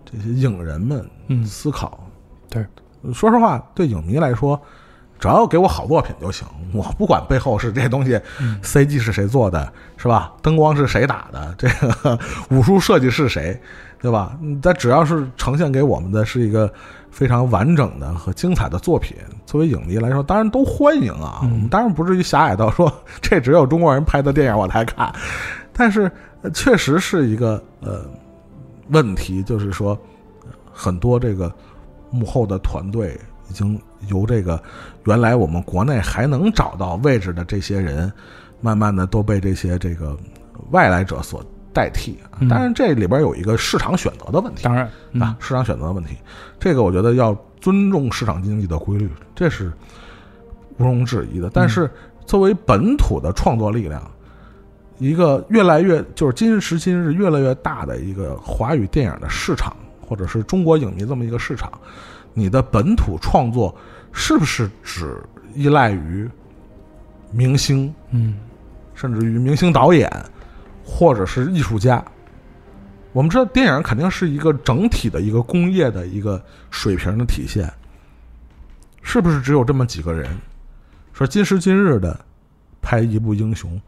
[0.04, 2.08] 这些影人们嗯思考。
[2.48, 2.64] 对，
[3.12, 4.60] 说实话，对影迷来说，
[5.18, 8.18] 只要给我好作品就行，我不管背后是这些东西、
[8.62, 10.32] CG 是谁做的，是吧？
[10.40, 12.18] 灯光是谁打的，这个
[12.50, 13.60] 武术设计是谁，
[14.00, 14.38] 对吧？
[14.40, 16.72] 嗯但只要是呈现给我们的是一个
[17.10, 21.40] 非常完整的和精彩的作品，作为影迷来说，当然都欢迎啊。
[21.42, 25.12] 嗯我们当然不至于狭隘到说 这只有中国人拍的电影我才看，
[25.72, 26.10] 但是
[26.42, 28.04] 呃确实是一个呃
[28.88, 29.98] 问题，就是说
[30.44, 31.52] 呃很多这个
[32.10, 33.18] 幕后的团队
[33.50, 34.62] 已经由这个
[35.04, 38.10] 原来我们国内还能找到位置的这些人，
[38.60, 40.16] 慢慢的都被这些这个
[40.70, 42.18] 外来者所代替。
[42.40, 46.16] 嗯当然，这里边有一个市场选择的问题当然嗯啊，市场选择的问题，
[46.58, 49.72] 这个我觉得要尊重市场经济的规律，这是
[50.78, 51.50] 毋庸置疑的。
[51.52, 51.90] 但是
[52.24, 54.02] 作为本土的创作力量，
[54.98, 61.70] 一个越来越就是今时今日越来越大的一个华语电影的市场，或者是中国影迷这么一个市场，
[62.32, 63.74] 你的本土创作
[64.12, 65.16] 是不是只
[65.54, 66.28] 依赖于
[67.30, 68.36] 明星，嗯
[68.94, 70.10] 甚至于明星导演，
[70.90, 72.04] 或者是艺术家？
[73.12, 77.72] 我们知道电影肯定是一个整体的一个工业的一个水平的体现，
[79.02, 80.36] 是不是只有这么几个人？
[81.12, 82.18] 说今时今日的
[82.82, 83.80] 拍一部英雄，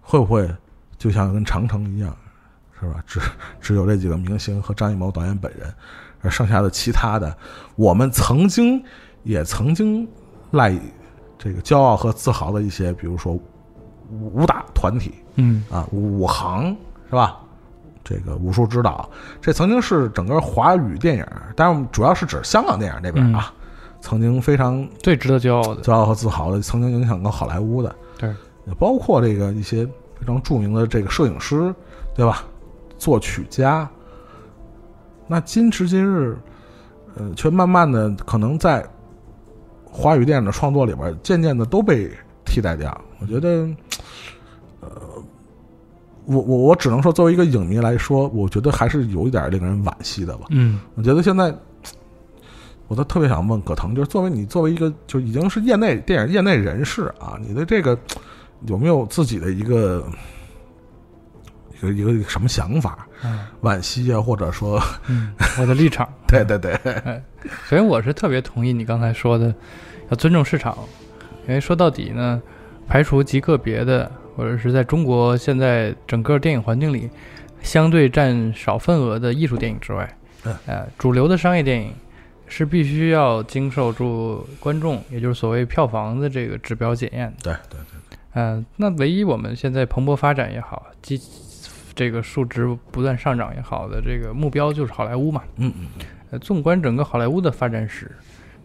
[0.00, 0.48] 会不会
[0.96, 2.16] 就像跟长城一样，
[2.78, 3.02] 是吧？
[3.06, 3.20] 只
[3.60, 5.72] 只有这几个明星和张艺谋导演本人，
[6.22, 7.36] 而剩下的其他的，
[7.76, 8.82] 我们曾经
[9.24, 10.08] 也曾经
[10.52, 10.80] 赖以
[11.38, 13.38] 这个骄傲和自豪的一些，比如说
[14.10, 16.76] 武打团体嗯啊，武行
[17.08, 17.38] 是吧？
[18.02, 19.08] 这个武术指导，
[19.40, 23.52] 这曾经是整个华语电影，当然我们主要是指香港电影这边啊，
[24.00, 28.28] 曾经非常最值得骄傲的，骄傲和自豪的，曾经影响过好莱坞的，对，
[28.66, 29.84] 也包括这个一些
[30.18, 31.72] 非常著名的这个摄影师，
[32.14, 32.44] 对吧？
[32.98, 33.88] 作曲家。
[35.26, 36.36] 那今时今日，
[37.14, 38.84] 呃，却慢慢的可能在
[39.84, 42.10] 华语电影的创作里边，渐渐的都被
[42.44, 42.98] 替代掉。
[43.20, 43.68] 我觉得，
[44.80, 44.90] 呃，
[46.26, 50.46] 我我我只能说，作为一个影迷来说，我觉得还是有一点令人惋惜的吧。
[50.50, 51.54] 嗯我觉得现在，
[52.88, 57.98] 我都特别想问葛腾，就是作为你作为一个就已经是业内电影业内人士啊，你的这个
[58.66, 60.04] 有没有自己的一个
[61.76, 63.06] 一个一个什么想法？
[63.22, 66.08] 嗯惋惜啊，或者说，嗯，我的立场。
[66.26, 66.74] 对对对，
[67.66, 69.54] 所以我是特别同意你刚才说的，
[70.08, 70.76] 要尊重市场，
[71.46, 72.40] 因为说到底呢，
[72.88, 74.10] 排除极个别的，
[74.40, 77.10] 或者是在中国现在整个电影环境里
[77.60, 81.92] 相对占少份额的艺术电影之外，嗯呃，主流的商业电影
[82.46, 87.36] 是必须要经受住观众，也就是所谓票房的这个指标检验的。
[87.42, 91.20] 对对对，嗯、那唯一我们现在蓬勃发展也好，基
[91.94, 95.42] 这个数值不断上涨也好的这个目标就是好莱坞嘛。
[95.58, 95.86] 嗯嗯
[96.30, 98.10] 呃，纵观整个好莱坞的发展史，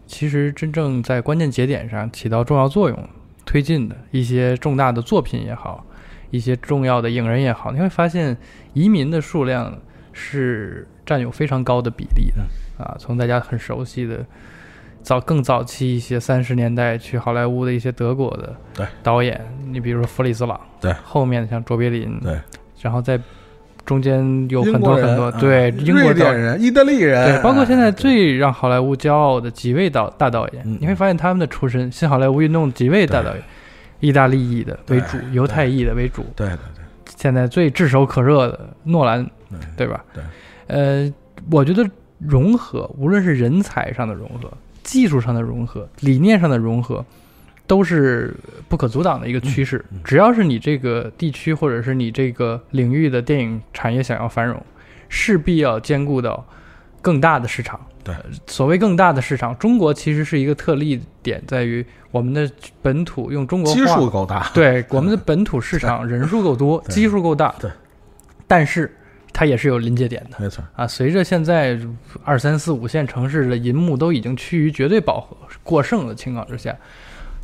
[0.06, 3.08] 其实真正在关键节点上起到重要作用、
[3.46, 5.86] 推进的一些重大的作品也好，
[6.30, 8.36] 一些重要的影人也好，你会发现
[8.74, 9.78] 移民的数量
[10.12, 12.94] 是占有非常高的比例的啊。
[12.98, 14.26] 从大家很熟悉的
[15.00, 19.40] 早更早期一些三十年代去好莱坞的一些德国的导演，
[19.70, 22.38] 你比如说弗里斯朗，对后面像卓别林，对，
[22.82, 23.18] 然后在
[23.86, 33.42] 中间有很多很多啊对英国瑞导典人、意大利人，对，包括现在哎最让好莱坞骄傲的几位导大导演，嗯你会发现他们的出身，新好莱坞运动几位大导演，
[34.00, 36.84] 意大利裔的为主，犹太裔的为主，对对对，
[37.16, 39.24] 现在最炙手可热的诺兰，
[39.76, 40.04] 对吧？
[40.12, 40.24] 对，
[40.66, 41.14] 呃，
[41.50, 44.50] 我觉得融合，无论是人才上的融合、
[44.82, 47.04] 技术上的融合、理念上的融合，
[47.66, 48.34] 都是
[48.68, 49.84] 不可阻挡的一个趋势。
[50.04, 54.60] 只要是你这个地区或者是你这个领域的电影产业想要繁荣，
[55.08, 56.46] 势必要兼顾到
[57.02, 57.80] 更大的市场。
[58.04, 62.48] 对呃所谓更大的市场，中国其实是一个特例点，在于我们的
[62.80, 67.68] 本土用中国基话数够大，对，我们的本土市场人数够多，基数够大，对，
[68.46, 68.96] 但是
[69.32, 70.86] 它也是有临界点的没错，啊。
[70.86, 71.76] 随着现在
[72.22, 76.76] 二三四五线城市的银幕都已经趋于绝对饱和、过剩的情况之下，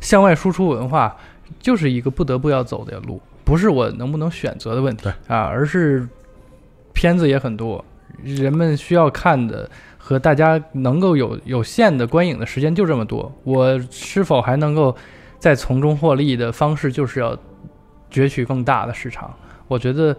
[0.03, 1.17] 向外输出文化
[1.59, 6.07] 就是一个不得不要走的路，不是我能不能选择的问题啊，而是
[6.93, 7.83] 片子也很多，
[8.21, 9.67] 人们需要看的。
[10.05, 14.93] 和大家能够有有限的观影的时间就这么多，我是否还能够
[15.39, 17.33] 再从中获利的方式就是要
[18.11, 19.33] 攫取更大的市场。
[19.69, 20.13] 我觉得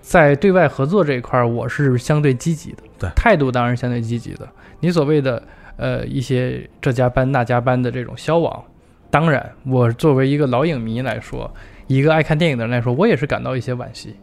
[0.00, 4.48] 在对外合作这一块儿，我是相对积极的，对态度当然相对积极的。
[4.78, 5.42] 你所谓的
[5.76, 8.62] 呃一些这家班那家班的这种消亡，
[9.10, 11.50] 当然我作为一个老影迷来说，
[11.86, 14.16] 一个爱看电影的人来说，我也是感到一些惋惜。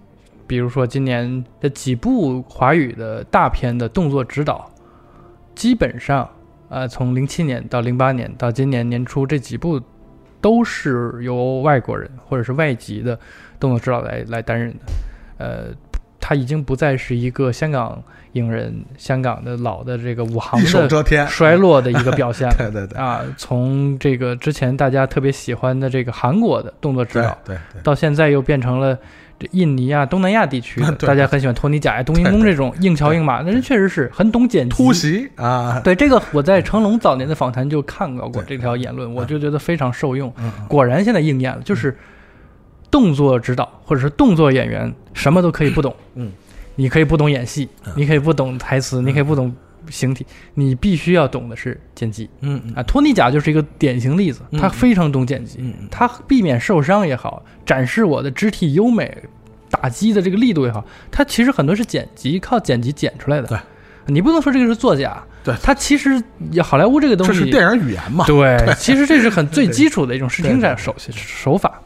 [0.47, 4.69] 比如说今年的几部华语的大片的动作指导，
[5.55, 6.29] 基本上，
[6.69, 9.81] 呃，从零七年到零八年到今年年初这几部，
[10.39, 13.19] 都是由外国人或者是外籍的
[13.59, 14.77] 动作指导来来担任的。
[15.37, 15.65] 呃，
[16.27, 18.01] 他已经不再是一个香港
[18.31, 22.55] 影人、香港的老的这个武行的遮天，衰落的一个表现了。
[22.57, 28.97] 对对对，啊，从这个之前大家特别喜欢的这个韩国的动作指导，对对，到现在又变成了
[29.37, 34.75] 这印尼啊、东南亚地区的， 大家很喜欢托尼贾呀、冬阴功这种硬桥硬马，那人确实是很懂剪辑。
[34.75, 40.33] 突袭啊，对这个，我在成龙早年的访谈就看到过这条言论，我就觉得非常受用。
[40.39, 41.95] 嗯，果然现在应验了，就是
[42.95, 46.31] 动作指导或者是动作演员什么都可以不懂，嗯，
[46.75, 49.53] 你可以不懂演戏嗯，你可以不懂台词，你可以不懂
[49.89, 52.81] 形体，你必须要懂的是剪辑嗯嗯啊。
[52.83, 55.59] 托尼贾就是一个典型例子，嗯他非常懂剪辑，
[55.91, 59.13] 他避免受伤也好，展示我的肢体优美、
[59.69, 60.81] 打击的这个力度也好，
[61.11, 63.47] 他其实很多是剪辑靠剪辑剪出来的。
[63.49, 63.59] 对，
[64.05, 66.23] 你不能说这个是作假，对他其实
[66.63, 68.23] 好莱坞这个东西，这是电影语言嘛？
[68.25, 71.81] 对，其实这是很最基础的一种视听对战手手法。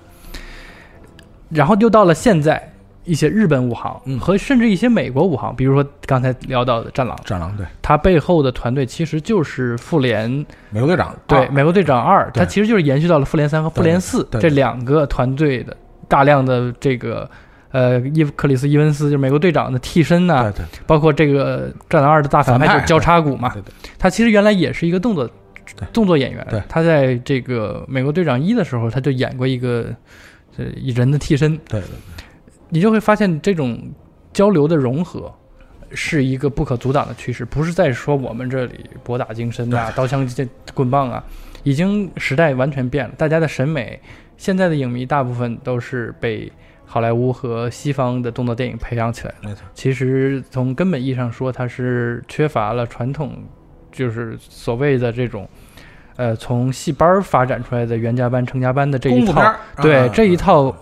[1.50, 2.72] 然后又到了现在，
[3.06, 4.20] 一些日本武行嗯。
[4.20, 10.30] 和甚至一些美国武行，比如说刚才聊到的《战狼》，战狼对，它背后的团队其实就是复联
[10.70, 12.40] 美国队长对，啊美国队长二，对。
[12.40, 15.76] 它其实就是延续到了复联三和复联四这两个团队的
[16.08, 17.30] 大量的这个
[17.72, 20.66] 呃伊克里斯伊文斯就是美国队长的替身呐、对对。
[20.86, 25.28] 包括这个战狼二的大反派就是交叉骨嘛，对对，他其实原来也是一个动作
[25.94, 29.86] 动作演员对，他在这个美国队长一的时候他就演过一个
[30.60, 31.90] 呃人的替身，对对
[32.70, 33.80] 你就会发现这种
[34.34, 35.34] 交流的融合。
[35.92, 41.24] 是一个不可阻挡的趋势，不是在说我们这里博大精深啊，刀枪剑棍棒啊，
[41.64, 43.16] 已经时代完全变了。
[43.18, 44.00] 大家的审美，
[44.38, 46.52] 现在的影迷大部分都是被
[46.86, 49.50] 好莱坞和西方的动作电影培养起来的。
[49.50, 53.44] 没错，其实从根本意义上说，它是缺乏了传统，
[53.92, 55.50] 就是所谓的这种，
[56.20, 60.76] 呃，从戏班发展出来的袁家班、程家班的这一套，对、啊这一套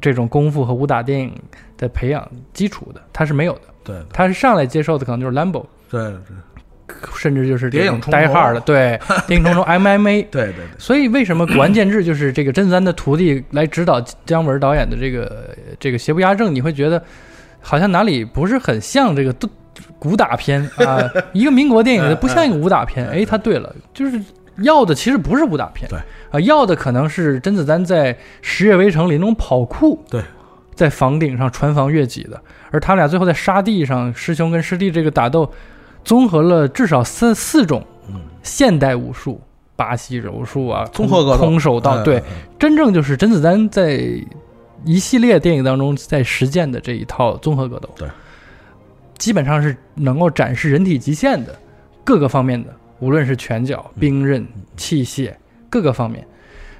[0.00, 1.34] 这种功夫和武打电影
[1.76, 3.62] 的培养基础的，他是没有的。
[3.82, 10.26] 对对他是上来接受的可能就是 Lambo，对对甚至就是这种谍影重 Die 重 Hard 的，对， 谍影重重 MMA。
[10.30, 17.02] 对对对，所以为什么关键制就是这个甄子丹的徒弟来指导姜文导演的这个这个邪不压正，你会觉得
[17.60, 19.48] 好像哪里不是很像这个都
[20.04, 21.02] 武打片啊？
[21.34, 23.08] 一个民国电影它不像一个武打片。
[23.08, 24.20] 哎，他对了，就是
[24.58, 25.98] 要的其实不是武打片，对。
[26.30, 30.22] 啊，要的可能是甄子丹在《十月围城》里那种跑酷，对，
[30.74, 32.40] 在房顶上穿房越脊的，
[32.70, 35.50] 而他们俩最后在沙地上师兄跟师弟这个打斗，
[36.04, 39.40] 综合了至少三四种嗯，现代武术。
[39.78, 41.36] 巴西柔术啊，综合格斗。
[41.36, 42.22] 空手道，对，
[42.58, 44.02] 真正就是甄子丹在
[44.86, 48.08] 一系列电影当中在实践的这一套综合格斗，对，
[49.18, 51.54] 基本上是能够展示人体极限的
[52.02, 55.32] 各个方面的，无论是拳脚、兵刃、器械
[55.70, 56.26] 各个方面，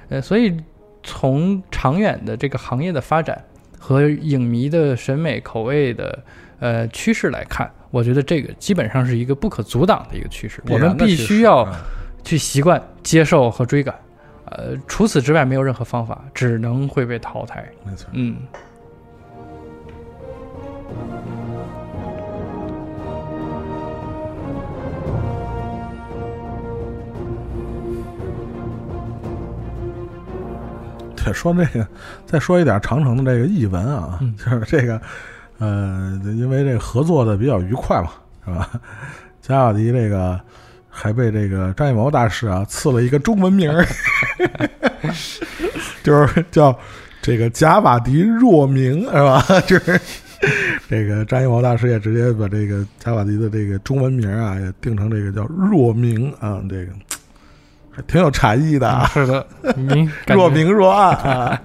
[0.09, 0.55] 呃，所以
[1.03, 3.43] 从长远的这个行业的发展
[3.77, 6.23] 和影迷的审美口味的
[6.59, 11.63] 呃趋势来看，我觉得这个基本上是一个不可阻挡的一个趋势，我们必须要。
[11.63, 11.73] 嗯
[12.23, 13.95] 去习惯、接受和追赶。
[14.47, 17.65] 呃，除此之外没有任何方法，只能会被淘汰。
[17.85, 18.35] 没错，嗯，
[31.27, 31.87] 对，说这个，
[32.25, 35.01] 再说一点长城的这个译文啊，嗯就是这个，
[35.59, 38.11] 呃，因为这个合作的比较愉快嘛，
[38.45, 38.69] 是吧？
[39.41, 40.39] 贾瓦迪这个
[40.89, 43.85] 还被这个张艺谋大师啊赐了一个中文名儿，
[46.03, 46.77] 就是叫
[47.21, 49.43] 这个贾瓦迪若明，是吧？
[49.67, 49.99] 就是
[50.87, 57.06] 这个张艺谋大师也直接把这个贾瓦迪的这个中文名啊也定成这个叫若明啊，这个还
[58.05, 59.07] 挺有禅意的啊。
[59.07, 61.61] 是的，明 若明若暗啊。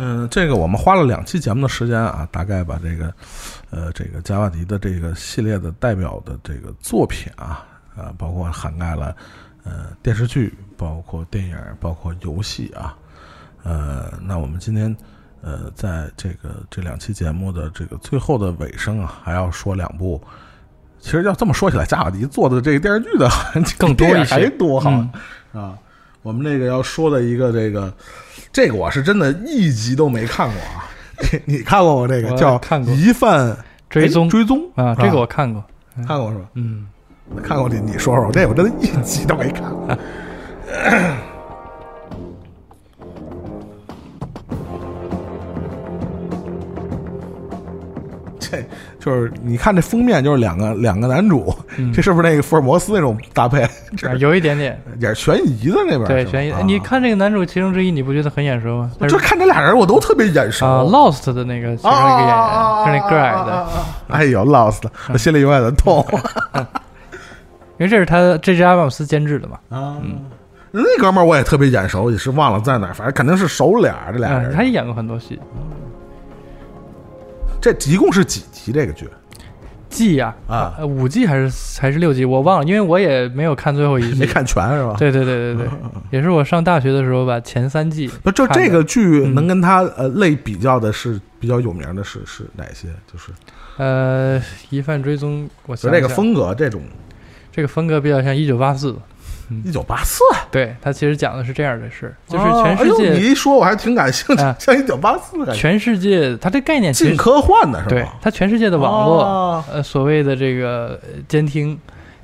[0.00, 3.12] 嗯，这个我们花了两期节目的时间啊，大概把这个，
[3.70, 7.66] 呃，这个加瓦迪的这个系列的代表的这个作品啊，
[7.96, 9.14] 啊，包括涵盖了
[9.64, 12.96] 呃电视剧，包括电影，包括游戏啊，
[13.68, 14.96] 呃，那我们今天
[15.42, 20.18] 呃，在这个这两期节目的这个最后的尾声啊，还要说两部。
[20.98, 23.30] 其实要这么说起来，加瓦迪做的这个电视剧的
[23.76, 24.90] 更多一些，还多哈、
[25.52, 25.78] 嗯啊。
[26.22, 27.92] 我们这个要说的一个这个，
[28.52, 30.88] 这个我是真的一集都没看过啊。
[31.44, 33.56] 你看过我这个叫看过《疑犯
[33.90, 35.62] 追踪哎追踪啊，这个我看过，
[36.06, 36.44] 看过是吧？
[36.54, 36.86] 嗯，
[37.42, 39.96] 看过你你说说，这我真的一集都没看过。
[49.00, 53.66] 就是你看这封面，就是两个两个男主，嗯这是不是那个福尔摩斯那种搭配？
[53.96, 56.50] 这 啊有一点点也是悬疑的那边，是吧对悬疑。
[56.50, 58.90] 啊你看这个男主其中之一，你不觉得很眼熟吗？
[58.98, 60.66] 他是就看这俩人，我都特别眼熟。
[60.66, 63.68] 啊，Lost 的那个其中一个演员，就是那个矮的，
[64.08, 66.04] 哎呦，lost 了，我心里永远的痛
[67.78, 69.58] 因为这是他这是阿巴姆斯监制的嘛。
[69.68, 69.96] 啊！
[70.72, 74.12] 那哥们儿我也特别眼熟，也是忘了在哪儿，反正肯定是熟脸儿。
[74.12, 75.38] 这俩嗯，人，他也演过很多戏。
[77.60, 78.72] 这一共是几集？
[78.72, 79.08] 这个剧
[79.90, 84.20] 季呀，啊呃五季还是还是六季，我忘了，因为我也没有看最后一 季。
[84.20, 84.94] 没看全是吧？
[84.98, 85.68] 对对对对对，
[86.10, 92.88] 也是我上大学的时候吧前三季不，就这个剧嗯能跟他呃类比较的是比较有名的是是哪些？
[93.10, 93.32] 就是
[93.78, 96.82] 呃疑犯追踪，我就这个想想风格，这种
[97.50, 98.94] 这个风格比较像一九八四，
[99.64, 108.16] 一九八四，对他其实讲的是这样的事，就是哦全世哎你一说我还挺感兴趣啊，像一九八四全世界，它这概念其实近科幻的是对吧？
[108.20, 109.64] 它全世界的网络，哦。
[109.72, 111.78] 呃，所谓的这个呃监听、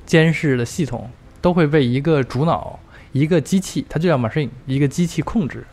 [0.05, 1.09] 监视的系统，
[1.41, 2.79] 都会被一个主脑、
[3.11, 5.63] 一个机器，它就叫 machine，一个机器控制。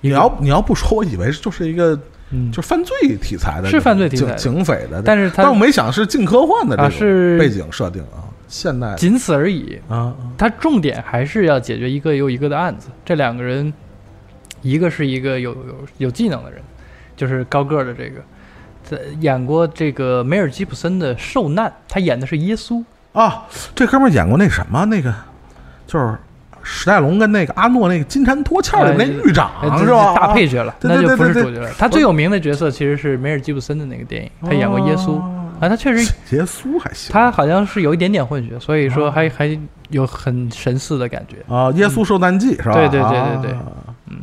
[0.00, 1.98] 你要你要不说，我以为就是一个
[2.30, 9.80] 嗯，就犯罪题材的，是犯罪题材警警匪的，但是他但我没想是近科幻的这啊种是背景设定啊，现代仅此而已。
[9.88, 12.88] 啊它重点还是要解决一个又一个的案子。
[13.04, 13.72] 这两个人，
[14.60, 16.60] 一个是一个有有有技能的人，
[17.16, 18.20] 就是高个儿的这个，
[18.82, 22.84] 在演过这个梅尔吉普森的《受难》，他演的是耶稣。
[23.12, 25.14] 啊，这哥们儿演过那什么那个，
[25.86, 26.16] 就是
[26.62, 30.14] 史泰龙跟那个阿诺那个金蝉脱壳的那狱长是吧？
[30.14, 31.70] 大配角了，那就不是主角了。
[31.78, 39.10] 他最有名的角色其实是梅尔吉普森的那个电影，他演过耶稣哦啊，他确实 耶稣还行，他好像是有一点点混血，所以说哦。
[39.10, 41.36] 还还有很神似的感觉。
[41.52, 42.72] 啊，耶稣受难记是吧？
[42.72, 43.94] 对对对对对啊。
[44.06, 44.18] 嗯，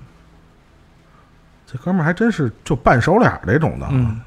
[1.65, 3.91] 这哥们儿还真是就半熟脸儿这种的，啊。
[3.93, 4.21] 嗯，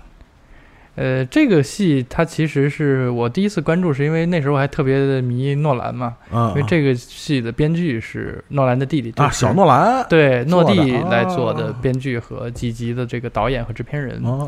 [0.96, 14.20] 呃，这个戏他其实是我第一次关注，是因为那时候还特别的迷诺兰嘛，嗯，因为这个戏的编剧是诺兰的弟弟，就啊，小诺兰，对诺蒂来做的哦编剧和几集的这个导演和制片人。
[14.22, 14.46] 哦，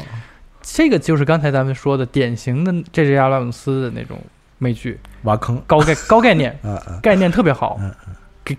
[0.63, 3.17] 这个就是刚才咱们说的典型的 J.J.
[3.19, 4.19] 阿拉姆斯的那种
[4.59, 7.01] 美剧，挖坑，高概高概念， 嗯嗯。
[7.03, 7.79] 概念特别好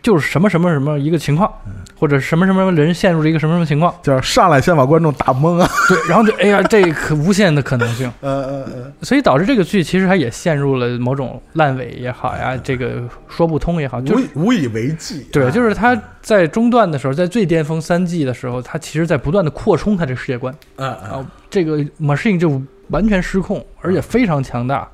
[0.02, 1.52] 就是什么什么什么一个情况，
[2.00, 24.88] 或者什么什么人陷入了一个什么什么情况，就是上来先把观众打懵啊，对，然后就哎呀，这可无限的可能性， 呃呃呃，所以导致这个剧其实它也陷入了某种烂尾也好呀，这个说不通也好，就无是以无以为继，对，啊就是它在中段的时候，在最巅峰三季的时候，它其实在不断的扩充它这个世界观，嗯然后嗯，这个 machine 就完全失控，而且非常强大，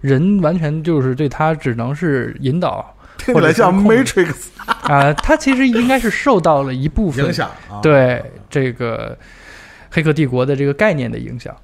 [0.00, 2.93] 人完全就是对它只能是引导
[3.24, 4.34] 听起来像或者 Matrix
[4.82, 9.14] 啊，它其实应该是受到了一部分影响啊，对这个
[9.90, 11.54] 《黑客帝国》的这个概念的影响，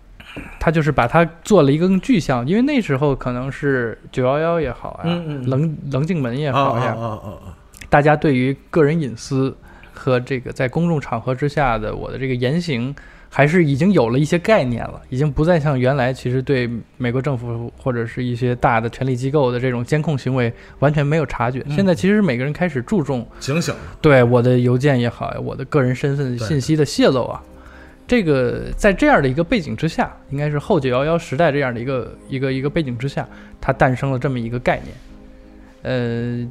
[0.58, 5.50] 他就是把它做了一个更具象，因为那时候可能是九幺幺也好呀，嗯嗯嗯。
[5.50, 7.56] 棱棱镜门也啊好呀，啊啊啊啊，
[7.88, 9.56] 大家对于个人隐私
[9.92, 12.94] 和这个在公众场合之下的我的这个言行，
[13.32, 21.62] 还是已经有了一些概念了，已经不再像原来其实对美国政府或者是一些大的权力机构的这种监控行为完全没有察觉。
[21.66, 27.40] 嗯现在其实每个人开始注重警醒，对我的邮件也好，我的个人身份信息的泄露啊，
[28.04, 33.28] 这个在这样的一个背景之下，应该是后九幺幺时代这样的一个一个一个背景之下，
[33.60, 34.96] 它诞生了这么一个概念。
[35.82, 36.50] 呃，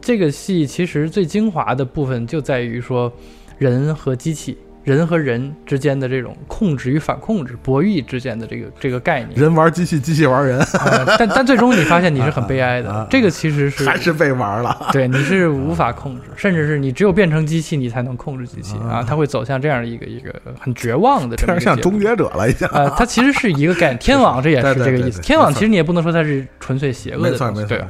[0.00, 3.12] 这个戏其实最精华的部分就在于说，
[3.56, 4.58] 人和机器、
[4.88, 9.38] 人和人之间的这种控制与反控制、博弈之间的这个这个概念。
[9.38, 19.04] 人玩机器，机器玩人，呃但但最终你发现你是很悲哀的，这个其实是还是被玩了，对，你是无法控制，甚至是你只有变成机器，你才能控制机器啊！
[19.06, 22.66] 它会走向这样的一个一个很绝望的这有点像么一个结果终结者了，已经。
[22.68, 25.20] 呃，它其实是一个概念，天网这也是这个意思。
[25.20, 27.88] 天网其实你也不能说它是纯粹邪恶没错没错，的东西，对吧？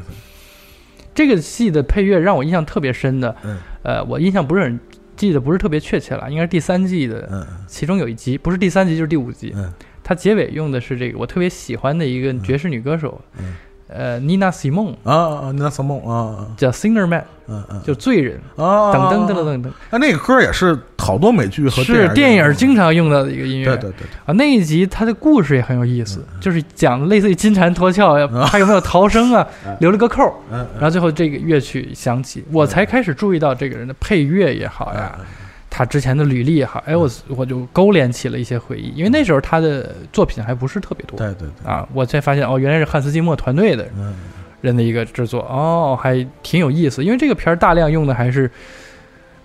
[1.15, 4.79] 这个戏的配乐让我印象特别深的，嗯呃，我印象不是很
[5.19, 9.71] 记得不是特别确切了，应该是第三季的嗯其中有一集，不是第三集就是第五集，嗯。
[10.03, 13.55] 它结尾用的是这个我特别喜欢的一个爵士女歌手，嗯
[13.89, 23.67] 呃，Nina Simone 啊，Nina Simone 啊，叫 Singer Man，嗯嗯，就罪人，啊，噔噔噔噔噔噔，啊，那个歌也是好多美剧和是电影影经常用到的一个音乐。
[23.77, 29.47] 对对对，啊，那一集它的故事也很有意思，就是讲类似于金蝉脱壳呀，还有没有逃生啊，
[29.81, 35.19] 留了个扣然后最后这个乐曲响起，我才开始注意到这个人的配乐也好呀，
[35.71, 41.19] 他之前的履历也好，哎，我我就勾连起了一些回忆，因为那时候他的作品还不是特别多。
[41.19, 44.15] 对对对，啊，我才发现哦，原来是汉斯季默团队的嗯。
[44.61, 48.51] 人的一个制作，哦，还挺有意思，因为这个片儿大量用的还是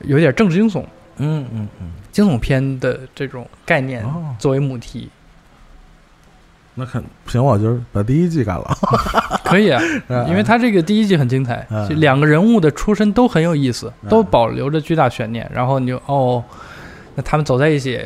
[0.05, 0.83] 有点政治惊悚、
[1.17, 5.07] 嗯嗯嗯，惊悚片的这种概念哦，作为母题，
[6.75, 8.77] 那肯行，我就是把第一季干了，
[9.45, 16.43] 可以啊，嗯 因为他这个第一季很精彩，两个人物的出身都很有意思，嗯都保留着巨大悬念，然后你就哦，
[17.13, 18.01] 那他们走在一起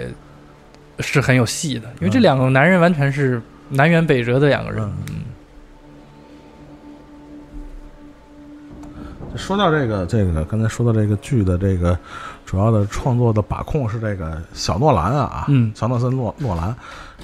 [0.99, 5.15] 是很有戏的，因为这嗯两个男人完全是南辕北辙的两个人，嗯。
[9.35, 11.97] 说到这个这个，刚才说到这个剧的这个
[12.43, 15.71] 主要的创作的把控是这个小诺兰啊，嗯。
[15.75, 16.75] 乔纳森诺诺兰。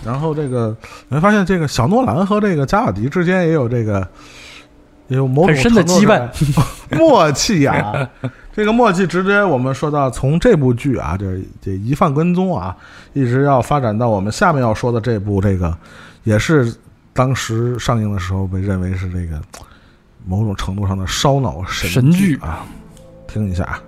[0.06, 0.76] 然后这个
[1.08, 4.08] 你会发现，这个小诺兰和这个加瓦迪之间也有这个
[5.08, 6.28] 也有某种很深的羁绊
[6.98, 8.10] 默契啊。
[8.56, 12.76] 这个默契直接我们说到从这部剧啊，这这疑犯跟踪啊，
[13.14, 15.76] 一直要发展到我们下面要说的这部这个，
[16.24, 16.72] 也是
[17.14, 19.42] 当时上映的时候被认为是这个
[20.26, 22.64] 某种程度上的烧脑神神剧啊。
[23.26, 23.82] 听一下啊。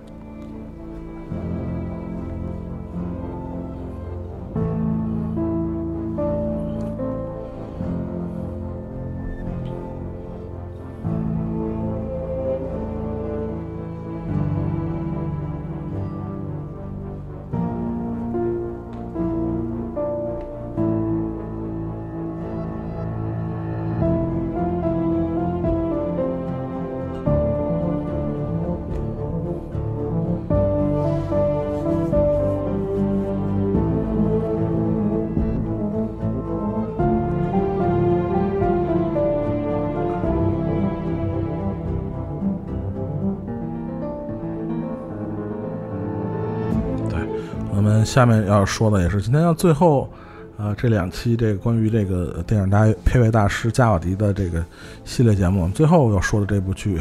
[48.15, 50.09] 下面要说的也是今天要最后，
[50.57, 54.63] 呃，这两期这个关于这个电影大配乐大师加瓦迪的这个
[55.03, 56.97] 系列节目，我们最后要说的这部剧，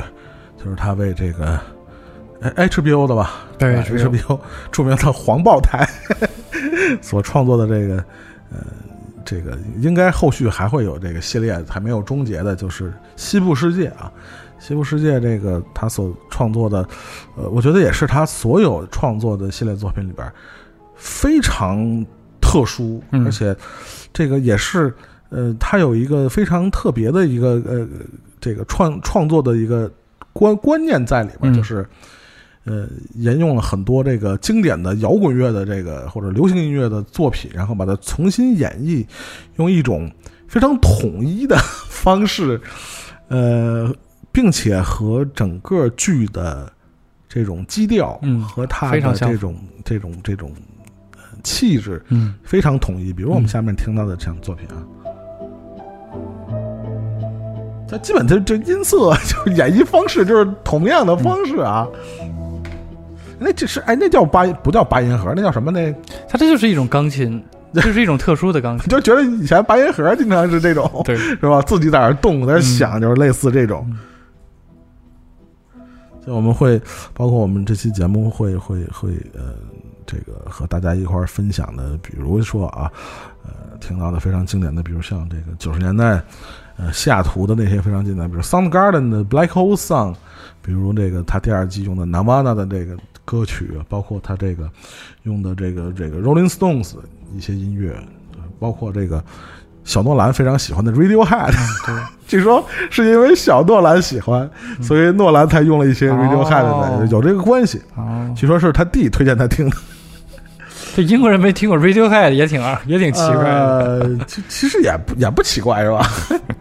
[0.58, 1.56] 就是他为这个
[2.40, 4.40] 哎 HBO 的吧，对 HBO
[4.72, 5.88] 著名的黄暴台
[7.00, 8.04] 所创作的这个
[8.50, 8.58] 呃
[9.24, 14.12] 这个应该后续还会有这个系列还没有终结的，就是《西部世界》啊。
[14.66, 16.84] 《西部世界》这个他所创作的，
[17.36, 20.26] 呃，我觉得也是他所有创作的系列作品里边
[21.04, 22.04] 非常
[22.40, 23.26] 特殊，嗯。
[23.26, 23.54] 而且
[24.10, 24.92] 这个也是
[25.28, 27.86] 呃，他有一个非常特别的一个呃
[28.40, 29.92] 这个创创作的一个
[30.32, 31.54] 观观念在里边，嗯。
[31.54, 31.86] 就是
[32.64, 39.06] 呃沿用了很多这个经典的摇滚乐的这个或者流行音乐的作品，然后把它重新演绎，
[39.56, 40.10] 用一种
[40.48, 41.58] 非常统一的
[41.90, 42.58] 方式，
[43.28, 43.94] 呃，
[44.32, 46.72] 并且和整个剧的
[47.28, 49.34] 这种基调，嗯和它非常相符。
[49.34, 50.73] 的这种这种这种呃
[51.44, 53.12] 气质嗯非常统一。
[53.12, 54.82] 比如我们嗯下面听到的这样作品啊。
[57.86, 59.14] 它基本这这音色
[59.46, 61.86] 就演绎方式就是同样的方式啊，
[63.38, 65.94] 那这是哎那叫八不叫八音盒，那叫什么呢？
[66.28, 67.40] 它这就是一种钢琴，
[67.74, 71.60] 就是一种特殊的钢琴，就觉得以前八音盒经常是这种，对，是吧？
[71.62, 73.86] 自己在那儿动，在那儿响，就是类似这种。
[76.24, 76.80] 所以我们会
[77.12, 79.54] 包括我们这期节目会会会呃，
[80.06, 82.90] 这个和大家一块儿分享的，比如说啊，
[83.44, 86.22] 呃，听到的非常经典的，比如像这个九十年代
[86.76, 90.14] 呃西雅图的那些非常经典，比如 Soundgarden 的 Black Hole Song，
[90.62, 94.70] 比如这个他第二季用的 Nirvana 的这个歌曲，包括他这个
[95.22, 96.94] 用的这个这个 Rolling Stones
[97.34, 97.92] 一些音乐，
[98.34, 99.22] 呃包括这个
[99.84, 101.52] 小诺兰非常喜欢的 Radiohead，
[101.86, 101.94] 对，
[102.26, 104.50] 据说是因为小诺兰喜欢，
[104.80, 107.82] 所以诺兰才用了一些 Radiohead 的，哦有这个关系。
[107.94, 109.76] 哦，据说是他弟推荐他听的，
[110.94, 113.50] 这 英国人没听过 Radiohead 也挺二，也挺奇怪的。
[114.00, 116.06] 呃，其其实也不也不奇怪是吧？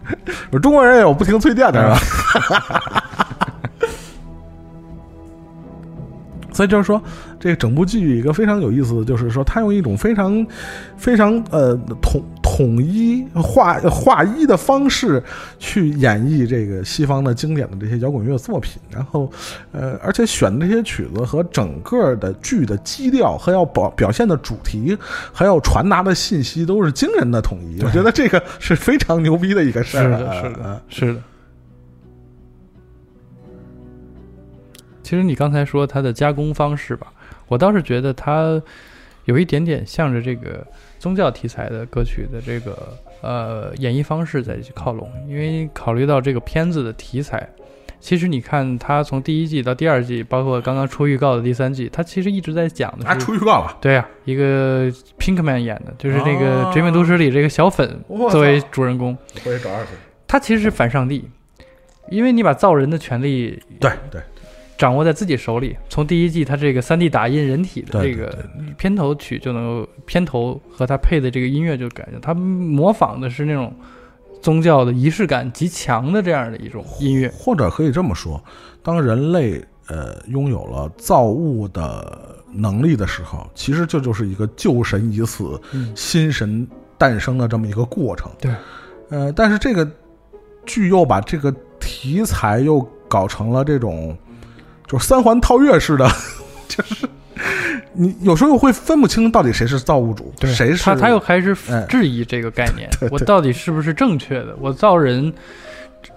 [0.62, 1.88] 中国人也有不听崔健的是
[2.50, 2.82] 吧？
[6.52, 7.02] 所以就是说，
[7.44, 10.46] 这个整部剧一个非常有意思的就是说，他用一种非常
[10.96, 15.22] 非常呃统统一划划一的方式
[15.58, 19.30] 去演绎这个西方的经典的这些摇滚乐作品，然后
[19.72, 24.96] 呃，而且选的这些曲子和整个的剧的基调和要表表现的主题，
[25.30, 27.82] 还要传达的信息都是惊人的统一。
[27.82, 30.02] 我觉得这个是非常牛逼的一个事儿。
[30.02, 31.20] 是的，是的，是的。
[35.02, 37.08] 其实你刚才说它的加工方式吧，
[37.48, 38.60] 我倒是觉得它
[39.24, 40.66] 有一点点向着这个
[40.98, 47.48] 宗教题材的歌曲的这个呃演绎方式在去靠拢，因为考虑到这个片子的题材。
[48.00, 59.16] 其实你看，他从第一季到第二季，包括刚刚出预告的第三季，他其实一直在讲的还是，出预告了，对呀、一个 Pinkman 演的，就是那个哦《绝命毒师》里这个小粉作为主人公，
[59.46, 59.92] 我也找二去。
[60.26, 61.30] 他其实是反上帝，
[62.10, 64.20] 因为你把造人的权利对对，
[64.76, 65.76] 掌握在自己手里。
[65.88, 68.44] 从第一季他这个 3D 打印人体的这个
[68.76, 73.72] 片头曲就能够，片头和他配的这个音乐就感觉他模仿的是那种
[74.42, 77.32] 宗教的仪式感极强的这样的一种音乐。
[77.34, 78.42] 或者可以这么说，
[78.82, 86.66] 当人类呃拥有了造物的能力的时候，其实这就是一个旧神已死，嗯新神
[86.98, 88.30] 诞生的这么一个过程。
[88.40, 88.52] 对，
[89.10, 89.88] 呃，但是这个
[90.66, 94.16] 剧又把这个题材又搞成了这种，
[94.86, 96.08] 就是三环套月似的，
[96.68, 97.08] 就是
[97.92, 104.56] 你有时候会分不清到底谁是造物主，谁是他他又开始哎质疑这个概念，我到底是不是正确的？
[104.60, 105.32] 我造人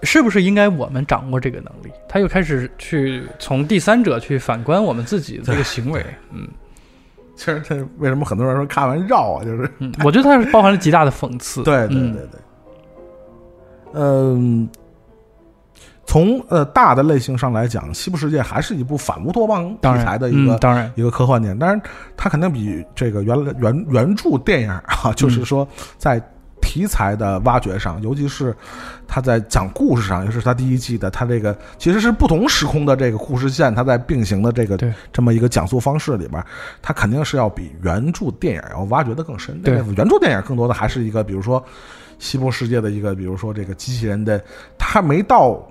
[0.02, 1.90] 是不是应该我们掌握这个能力？
[2.08, 6.04] 他又开始去从第三者去反观我们自己的这个行为。
[6.32, 6.46] 嗯
[7.36, 11.62] 其实这为什么很多人说看完绕啊，就是嗯，我觉得它是包含了极大的讽刺。
[11.64, 12.40] 对对嗯对对，
[13.94, 14.68] 嗯，
[16.08, 21.78] 从呃大的类型上来讲，《西部世界》还是一部反乌托邦题材的一个、嗯、当然，一个科幻电影，当然
[22.16, 26.18] 它肯定比这个原来原原著电影啊，就是说在
[26.62, 28.56] 题材的挖掘上，尤其是
[29.06, 34.78] 它在讲故事上，尤其是它第一季的它这个其实是不同时空的这个故事线，它在并行的这个
[35.12, 36.42] 这么一个讲述方式里边，
[36.80, 39.60] 它肯定是要比原著电影要挖掘的更深。
[39.60, 41.62] 对原著电影更多的还是一个，比如说
[42.18, 44.42] 西部世界的一个，比如说这个机器人的，
[44.78, 45.62] 它还没到。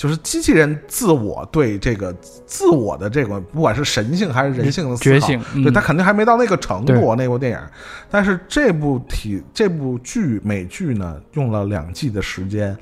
[0.00, 2.10] 就是机器人自我对这个
[2.46, 7.58] 自我的这个，不管是神性还是人性的思考觉醒，嗯、对他肯定还没到那个程对度，那部电影。
[8.10, 12.74] 但是这部体这部剧美剧呢，用了两季的时间，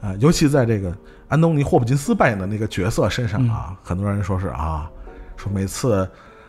[0.00, 0.92] 啊、尤其在这个
[1.28, 4.90] 安东尼·霍普金斯扮演的那个角色身上啊，很多人说是啊，
[5.36, 6.08] 说每次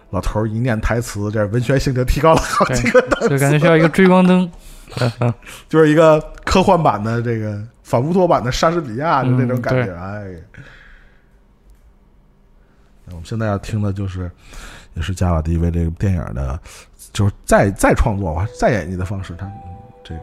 [0.09, 4.51] 老头儿一念台词，这文学性就提高了好几个档次就感觉需要一个追光灯。
[5.69, 10.41] 就是一个科幻版的这个反乌托版的莎士比亚的那种感觉，嗯哎。
[13.05, 14.29] 那我们现在要听的就是，
[14.93, 16.59] 也是加瓦迪为这个电影的，
[17.13, 19.53] 就是再再创作吧，再演绎的方式，他嗯
[20.03, 20.21] 这个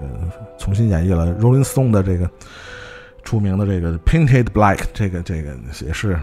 [0.59, 2.31] 重新演绎了 Rolling Stone 的这个
[3.23, 6.21] 著名的这个 Painted Black，这个这个也是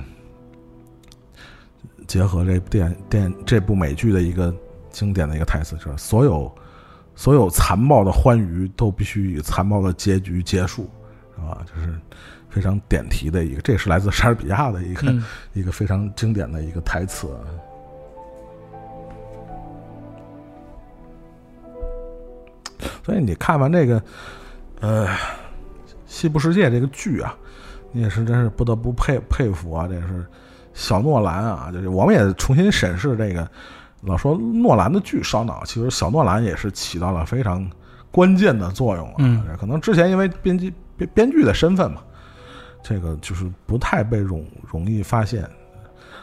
[2.06, 4.54] 结合这电电这部美剧的一个
[4.92, 6.56] 经典的一个台词，就是所有。
[7.14, 10.89] 所有残暴的欢愉都必须以残暴的结局结束，
[11.42, 11.66] 是吧？
[11.66, 11.94] 就是
[12.50, 15.24] 非常点题的一个，这也是来自莎士比亚的一个、嗯
[15.54, 17.28] 一个非常经典的一个台词。
[23.04, 24.02] 所以你看完这个，
[24.80, 25.08] 呃，
[26.06, 27.36] 《西部世界》这个剧啊，
[27.92, 29.88] 你也是真是不得不佩佩服啊！
[29.88, 30.26] 这是
[30.74, 33.48] 小诺兰啊，就是我们也重新审视这个。
[34.04, 37.70] 老说诺兰的剧烧脑，其实小诺兰也是起到了非常
[38.10, 39.16] 关键的作用啊。
[39.20, 40.74] 嗯可能之前因为编辑
[41.08, 42.02] 编编剧的身份嘛，
[42.84, 45.47] 这个就是不太被容容易发现。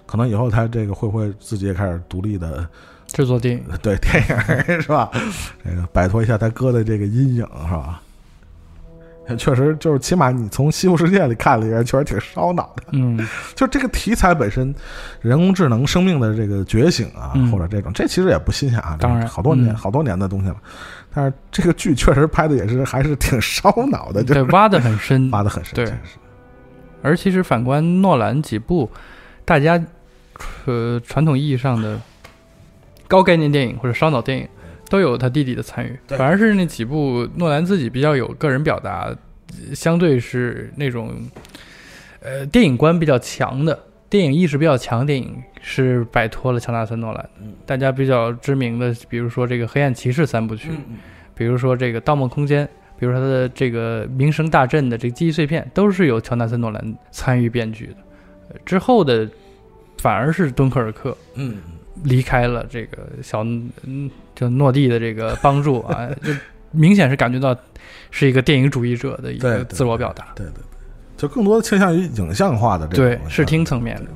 [0.07, 2.67] 可能以后他这个会不会自己也开始独立的
[3.09, 5.11] 制作电影， 对电影是吧？
[5.63, 8.01] 这个摆脱一下他哥的这个阴影是吧？
[9.37, 12.85] 确实，就是起码你从《西部世界》里看了一下，确实挺烧脑的。
[12.93, 14.75] 嗯，就这个题材本身，
[15.21, 20.57] 人工智能生命的这个觉醒啊，嗯或者这种，这其实也不新鲜啊，当然好多年、嗯好多年的东西了。
[21.15, 25.31] 但是这个剧确实拍的也是还是挺烧脑的，就对，挖的很深。
[25.31, 25.75] 挖的很深。
[25.75, 25.93] 对
[27.03, 28.91] 而其实反观诺兰几部，
[29.45, 29.83] 大家
[30.67, 31.99] 呃传统意义上的
[33.07, 34.49] 高概念电影或者烧脑电影，
[34.91, 35.99] 都有他弟弟的参与。
[36.09, 39.15] 反而是那几部诺兰自己比较有个人表达，
[39.69, 41.15] 呃相对是那种
[42.21, 43.79] 呃电影观比较强的。
[44.11, 50.71] 电影意识比较强的电影是摆脱了乔纳森·诺兰，嗯大家比较知名的，比如说这个《黑暗骑士》三部曲，
[51.35, 52.67] 比如说这个《盗梦空间》，
[52.99, 57.97] 比如说他的这个《名声大振》的这个记忆碎片，都是由乔纳森·诺兰参与编剧的。
[58.51, 59.29] 呃之后的
[59.99, 61.59] 反而是敦刻尔克嗯，
[62.05, 63.45] 离开了这个小
[63.83, 66.33] 嗯，就诺蒂的这个帮助啊，就
[66.71, 67.55] 明显是感觉到
[68.11, 70.29] 是一个电影主义者的一个自我表达。
[70.35, 70.63] 对对对，
[71.19, 74.11] 就更多的倾向于影像化的这种对，视听层面的。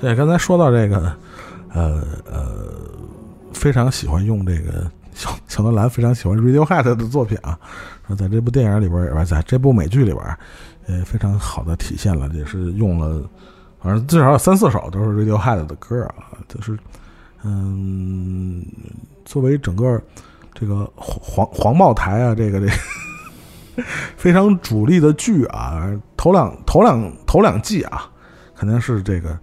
[0.00, 1.16] 对，刚才说到这个，
[1.74, 2.72] 呃呃，
[3.52, 7.58] 非常喜欢用这个小小诺兰非常喜欢 Radiohead 的作品啊，
[8.06, 10.24] 说在这部电影里边，儿，在这部美剧里边，
[10.86, 13.28] 呃，非常好的体现了，也是用了，
[13.82, 16.78] 反正至少有三四首都是 Radiohead 的歌啊，就是
[17.42, 18.64] 嗯，
[19.24, 20.00] 作为整个
[20.54, 22.68] 这个黄黄帽台啊，这个这。
[24.16, 28.10] 非常主力的剧啊，头两头两头两季啊，
[28.56, 29.38] 肯定是这个，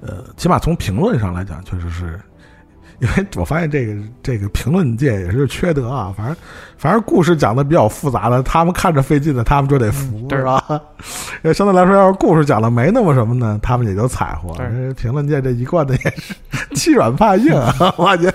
[0.00, 2.20] 呃，起码从评论上来讲， 确实是，
[3.00, 6.12] 因为我发现这个这个评论界也是缺德啊。
[6.16, 6.36] 反正
[6.76, 10.62] 反正故事讲的比较复杂的，他们看着费劲的，他们就得服，是吧？
[11.54, 14.54] 相对来说，要是故事讲的没那么什么呢，他们也就踩和。
[14.94, 16.34] 评论界这一贯的也是
[16.74, 18.32] 欺软怕硬啊， 我感觉。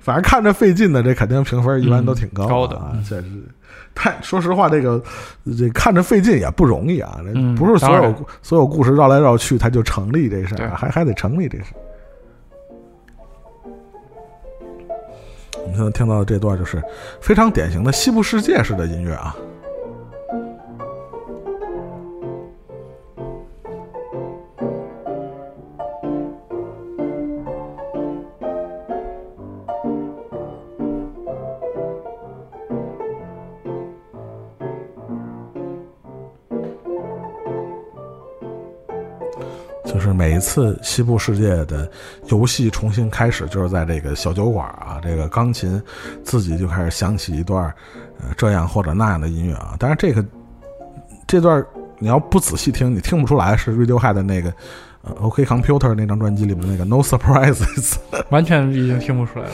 [0.00, 2.92] 反正看着费劲的，这肯定评分一般都挺高的啊。
[3.08, 3.24] 确实，
[3.94, 5.02] 太说实话，这个
[5.56, 7.20] 这看着费劲也不容易啊。
[7.56, 11.66] 不是所有所有故事绕来绕去，它就成立这事儿，还还得成立这事。
[15.62, 16.82] 我们现在听到的这段就是
[17.20, 19.34] 非常典型的西部世界式的音乐啊。
[39.94, 41.88] 就是每一次西部世界的
[42.26, 45.80] 游戏重新开始，就是在这个小酒馆啊，这个钢琴
[46.24, 47.72] 自己就开始响起一段
[48.18, 49.76] 呃这样或者那样的音乐啊。
[49.78, 50.24] 但是这个
[51.28, 51.64] 这段
[52.00, 54.52] 你要不仔细听，你听不出来是 Radiohead 那个
[55.02, 57.94] 呃 OK Computer 那张专辑里面那个 No Surprises，
[58.30, 59.52] 完全已经听不出来了。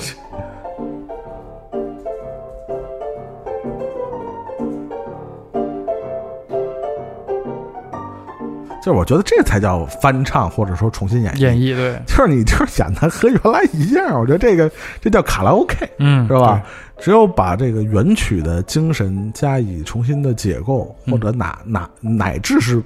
[8.82, 14.18] 就是我觉得这才叫翻唱，或者说重新演绎演绎，对，就是你就是演的和原来一样。
[14.18, 14.70] 我觉得这个
[15.00, 16.62] 这叫卡拉 OK，嗯，是吧？
[16.98, 22.82] 只有把这个原曲的精神加以重新的解构，或者哪哪乃至是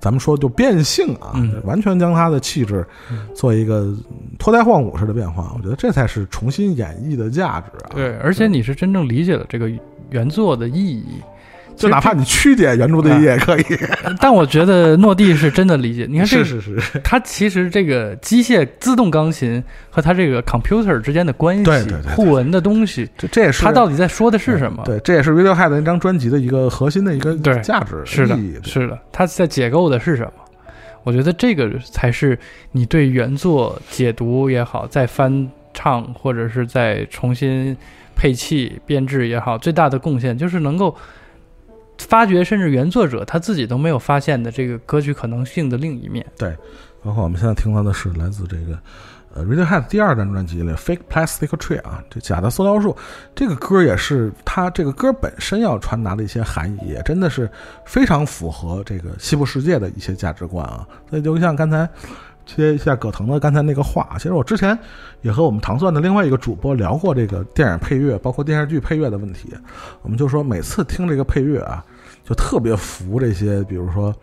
[0.00, 1.34] 咱们说就变性啊，
[1.64, 2.86] 完全将它的气质
[3.34, 3.94] 做一个
[4.38, 7.92] 脱胎换骨式的变化，我觉得这才是重新演绎的价值啊。
[7.94, 9.70] 对，而且你是真正理解了这个
[10.10, 11.04] 原作的意义。
[11.80, 13.64] 就哪怕你曲解原著的意义也可以，
[14.20, 16.06] 但我觉得诺蒂是真的理解。
[16.06, 24.82] 你看，是是是，他其实这个机械自动钢琴和他这个 computer 之间的关系，对对对，互文的东西，这这也是他到底在说的是什么？
[24.84, 30.32] 对，这也是 Radiohead 那张专辑的一个核心的一个价值是的，是的，他在解构的是什么？
[31.02, 32.38] 我觉得这个才是
[32.72, 37.74] 你对原作解读也好，再翻唱或者是再重新
[38.14, 40.94] 配器编制也好，最大的贡献就是能够。
[42.08, 46.24] 发掘甚至原作者他自己都没有发现的这个歌曲可能性的另一面。
[46.38, 46.56] 对，
[47.02, 48.78] 包括我们现在听到的是来自这个
[49.34, 52.96] 呃 Radiohead 第二张专辑里《Fake Plastic Tree》啊，这假的塑料树，
[53.34, 57.50] 这个歌也是他这个歌本身要传达的一些含义，也真的是
[57.84, 60.86] 非常符合这个西部世界的一些价值观啊。
[61.08, 61.88] 所以就像刚才。
[62.56, 64.78] 接一下葛腾的刚才那个话，其实我之前
[65.22, 69.54] 也和我们糖蒜的另外一个主播聊过这个电影配乐，包括电视剧配乐的问题。
[70.02, 71.84] 我们就说每次听这个配乐啊，
[72.24, 74.14] 就特别服这些，比如说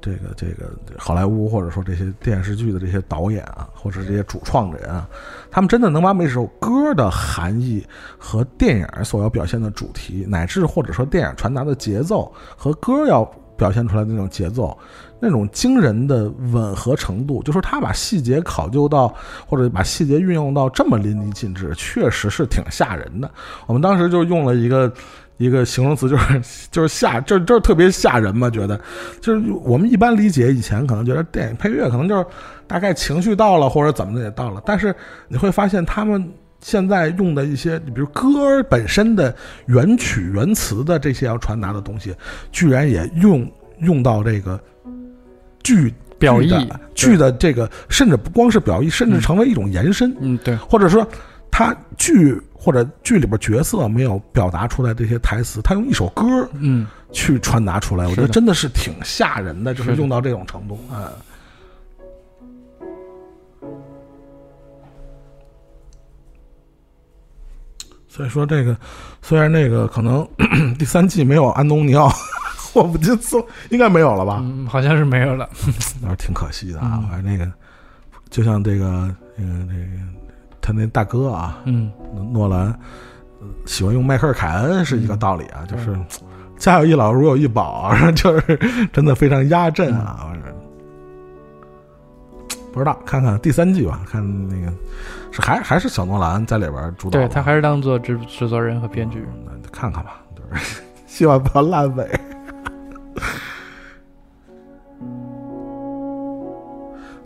[0.00, 5.08] 这个这个好莱坞或者说这些电视剧的这些导演啊，或者这些主创的人啊，
[5.50, 7.86] 他们真的能把每首歌的含义
[8.18, 13.24] 和电影所要表现的主题，乃至或者说电影传达的节奏和歌要
[13.60, 14.76] 表现出来的那种节奏。
[15.22, 19.14] 那种惊人的吻合程度，就是他把细节考究到，
[19.46, 23.30] 或者把细节运用到这么淋漓尽致，确实是挺吓人的。
[23.66, 24.90] 我们当时就用了一个
[25.36, 26.40] 一个形容词，就是
[26.72, 28.48] 就是吓，就就是特别吓人嘛。
[28.48, 28.80] 觉得
[29.20, 32.24] 就是我们一般理解以前可能觉得电影配乐可能就是
[32.66, 34.96] 大概情绪到了或者怎么的也到了，但是
[35.28, 39.34] 你会发现他们现在用的一些，你比如歌本身的
[39.66, 42.14] 原曲原词的这些要传达的东西，
[42.52, 43.50] 居然也用
[43.80, 44.60] 用到这个。
[45.62, 46.50] 剧表意
[46.94, 50.12] 剧的这个，甚至不光是表意，甚至成为一种延伸。
[50.18, 50.56] 嗯，对。
[50.56, 51.06] 或者说，
[51.50, 58.08] 他剧或者剧里边角色没有表达出来这些台词，他用一首歌，嗯，去传达出来。
[58.08, 61.12] 我觉得真的是挺吓人的，就是用到这种程度啊。
[68.12, 68.76] 所以说，这个
[69.22, 70.26] 虽然那个可能
[70.76, 72.12] 第三季没有安东尼奥。
[72.74, 74.40] 我不记得，应该没有了吧？
[74.42, 75.48] 嗯，好像是没有了，
[76.02, 77.02] 那是挺可惜的啊。
[77.10, 77.50] 反正那个，
[78.30, 79.86] 就像这个，那个，那个，
[80.60, 81.90] 他那大哥啊，嗯，
[82.32, 82.72] 诺兰
[83.66, 85.96] 喜欢用迈克尔·凯恩是一个道理啊，就是
[86.58, 90.32] 家有一老，如有一宝， 就是真的非常压阵啊。
[92.72, 94.72] 不知道，看看第三季吧，看那个
[95.32, 99.26] 是还还是小诺兰在里边主导，对他还是当做制制作人和编剧。
[99.44, 102.08] 那看看吧，就是 希望不要烂尾。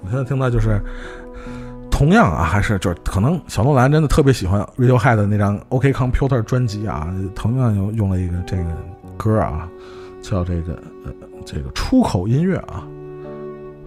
[0.03, 0.81] 我现在听到就是，
[1.91, 8.65] 同样啊，还是就是可能小诺兰真的特别喜欢 Radiohead 的那张 OK Computer 专辑啊，同样用用了一个这个
[9.17, 9.69] 歌啊，
[10.23, 10.75] 叫这个
[11.05, 11.13] 呃
[11.47, 12.87] 这个出口音乐啊。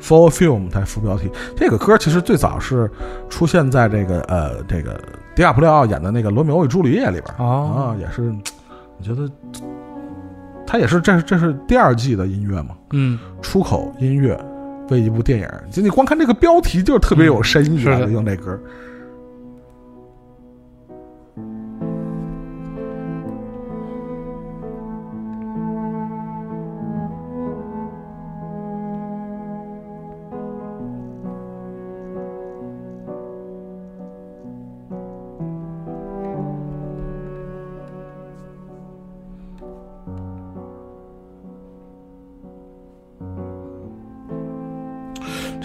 [0.01, 2.89] For Film 它副标题，这个歌其实最早是
[3.29, 4.99] 出现在这个呃这个
[5.35, 8.33] 迪亚普里奥演的那个《罗密欧与朱丽叶》里边哦啊，也是，
[8.97, 9.29] 我觉得
[10.65, 14.39] 它也是这是这是第二季的音乐嘛，嗯，出口音乐
[14.89, 18.59] 为一部电影，就你光看这个标题就是特别有深意啊，用这歌。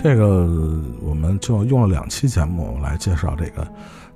[0.03, 0.49] 这个
[1.01, 3.67] 我们就用了两期节目来介绍这个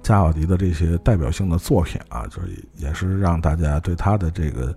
[0.02, 4.76] 加瓦迪的这些代表性的作品啊，就是也是让大家对他的这个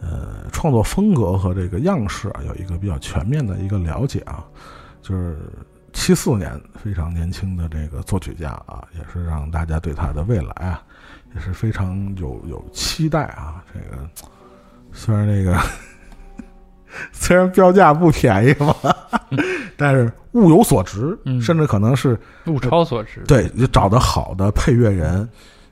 [0.00, 4.42] 呃创作风格和这个样式啊有一个比较全面的一个了解啊。
[5.02, 5.38] 就是
[5.92, 10.82] 七四年非常年轻的这个作曲家啊，也是让大家对他的未来啊
[11.34, 13.62] 也是非常有有期待啊。
[13.72, 14.08] 这个
[14.90, 15.58] 虽然这个
[17.12, 18.74] 虽然标价不便宜吧，
[19.76, 23.22] 但是物有所值，嗯甚至可能是物超所值。
[23.26, 25.28] 对就找的好的配乐人，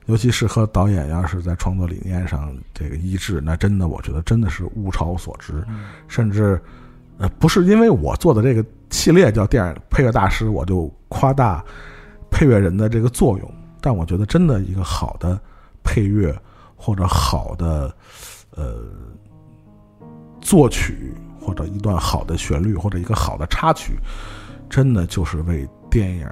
[0.06, 6.60] 尤其是和导演要是在创作理念上这个一致，那真的我觉得真的是物超所值，嗯甚至
[7.18, 11.64] 呃不是因为我做的这个系列叫电影配乐大师，我就夸大
[12.30, 15.40] 配乐人的这个作用，但我觉得真的一个好的
[15.82, 16.34] 配乐
[16.76, 17.94] 或者好的
[18.54, 18.76] 呃
[20.40, 21.14] 作曲
[21.44, 23.98] 或者一段好的旋律或者一个好的插曲，
[24.70, 26.26] 真的就是为电影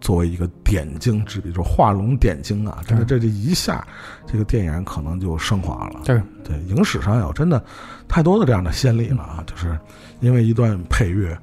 [0.00, 2.82] 作为一个点睛之笔，就是画龙点睛啊！
[2.86, 3.86] 真的，这这一下，
[4.26, 6.00] 这个电影可能就升华了。
[6.04, 7.62] 对对，影史上有真的
[8.08, 9.44] 太多的这样的先例了啊！
[9.46, 9.78] 就是
[10.20, 11.38] 因为一段配乐，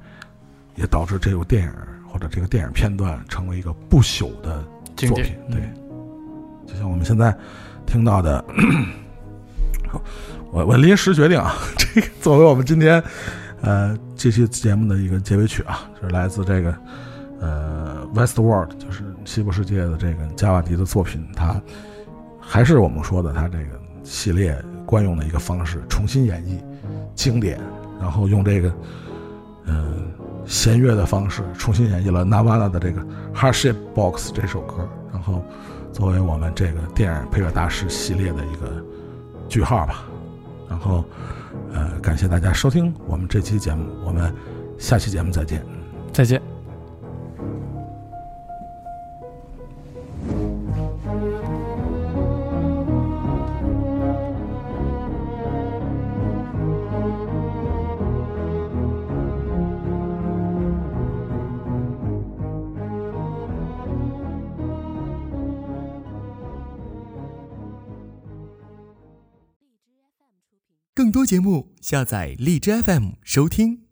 [0.76, 1.72] 也导致这部电影
[2.08, 4.64] 或者这个电影片段成为一个不朽的
[4.96, 5.34] 作品。
[5.50, 5.78] 对，嗯
[6.66, 7.36] 就像我们现在
[7.84, 8.44] 听到的，
[10.52, 13.02] 我我临时决定啊，这个作为我们今天
[13.62, 16.76] 呃这期节目的一个结尾曲啊，就是来自这个
[17.40, 21.58] 呃 Westworld，就是西部世界的这个加瓦迪的作品，它
[22.38, 26.58] 还是我们说的它这个系列惯用的一个方式，重新演绎
[27.14, 27.58] 经典，
[27.98, 28.70] 然后用这个
[29.64, 30.12] 嗯、
[30.44, 33.02] 弦乐的方式重新演绎了 Nirvana 的这个
[33.34, 35.42] Hardship Box 这首歌，然后
[35.94, 38.84] 作为我们这个电影配乐大师系列的一个
[39.48, 40.04] 句号吧。
[40.72, 41.04] 然后，
[41.74, 44.34] 呃，感谢大家收听我们这期节目，我们
[44.78, 45.62] 下期节目再见。
[46.14, 46.51] 再见。
[71.22, 73.82] 多节目，下载荔枝 FM 收听。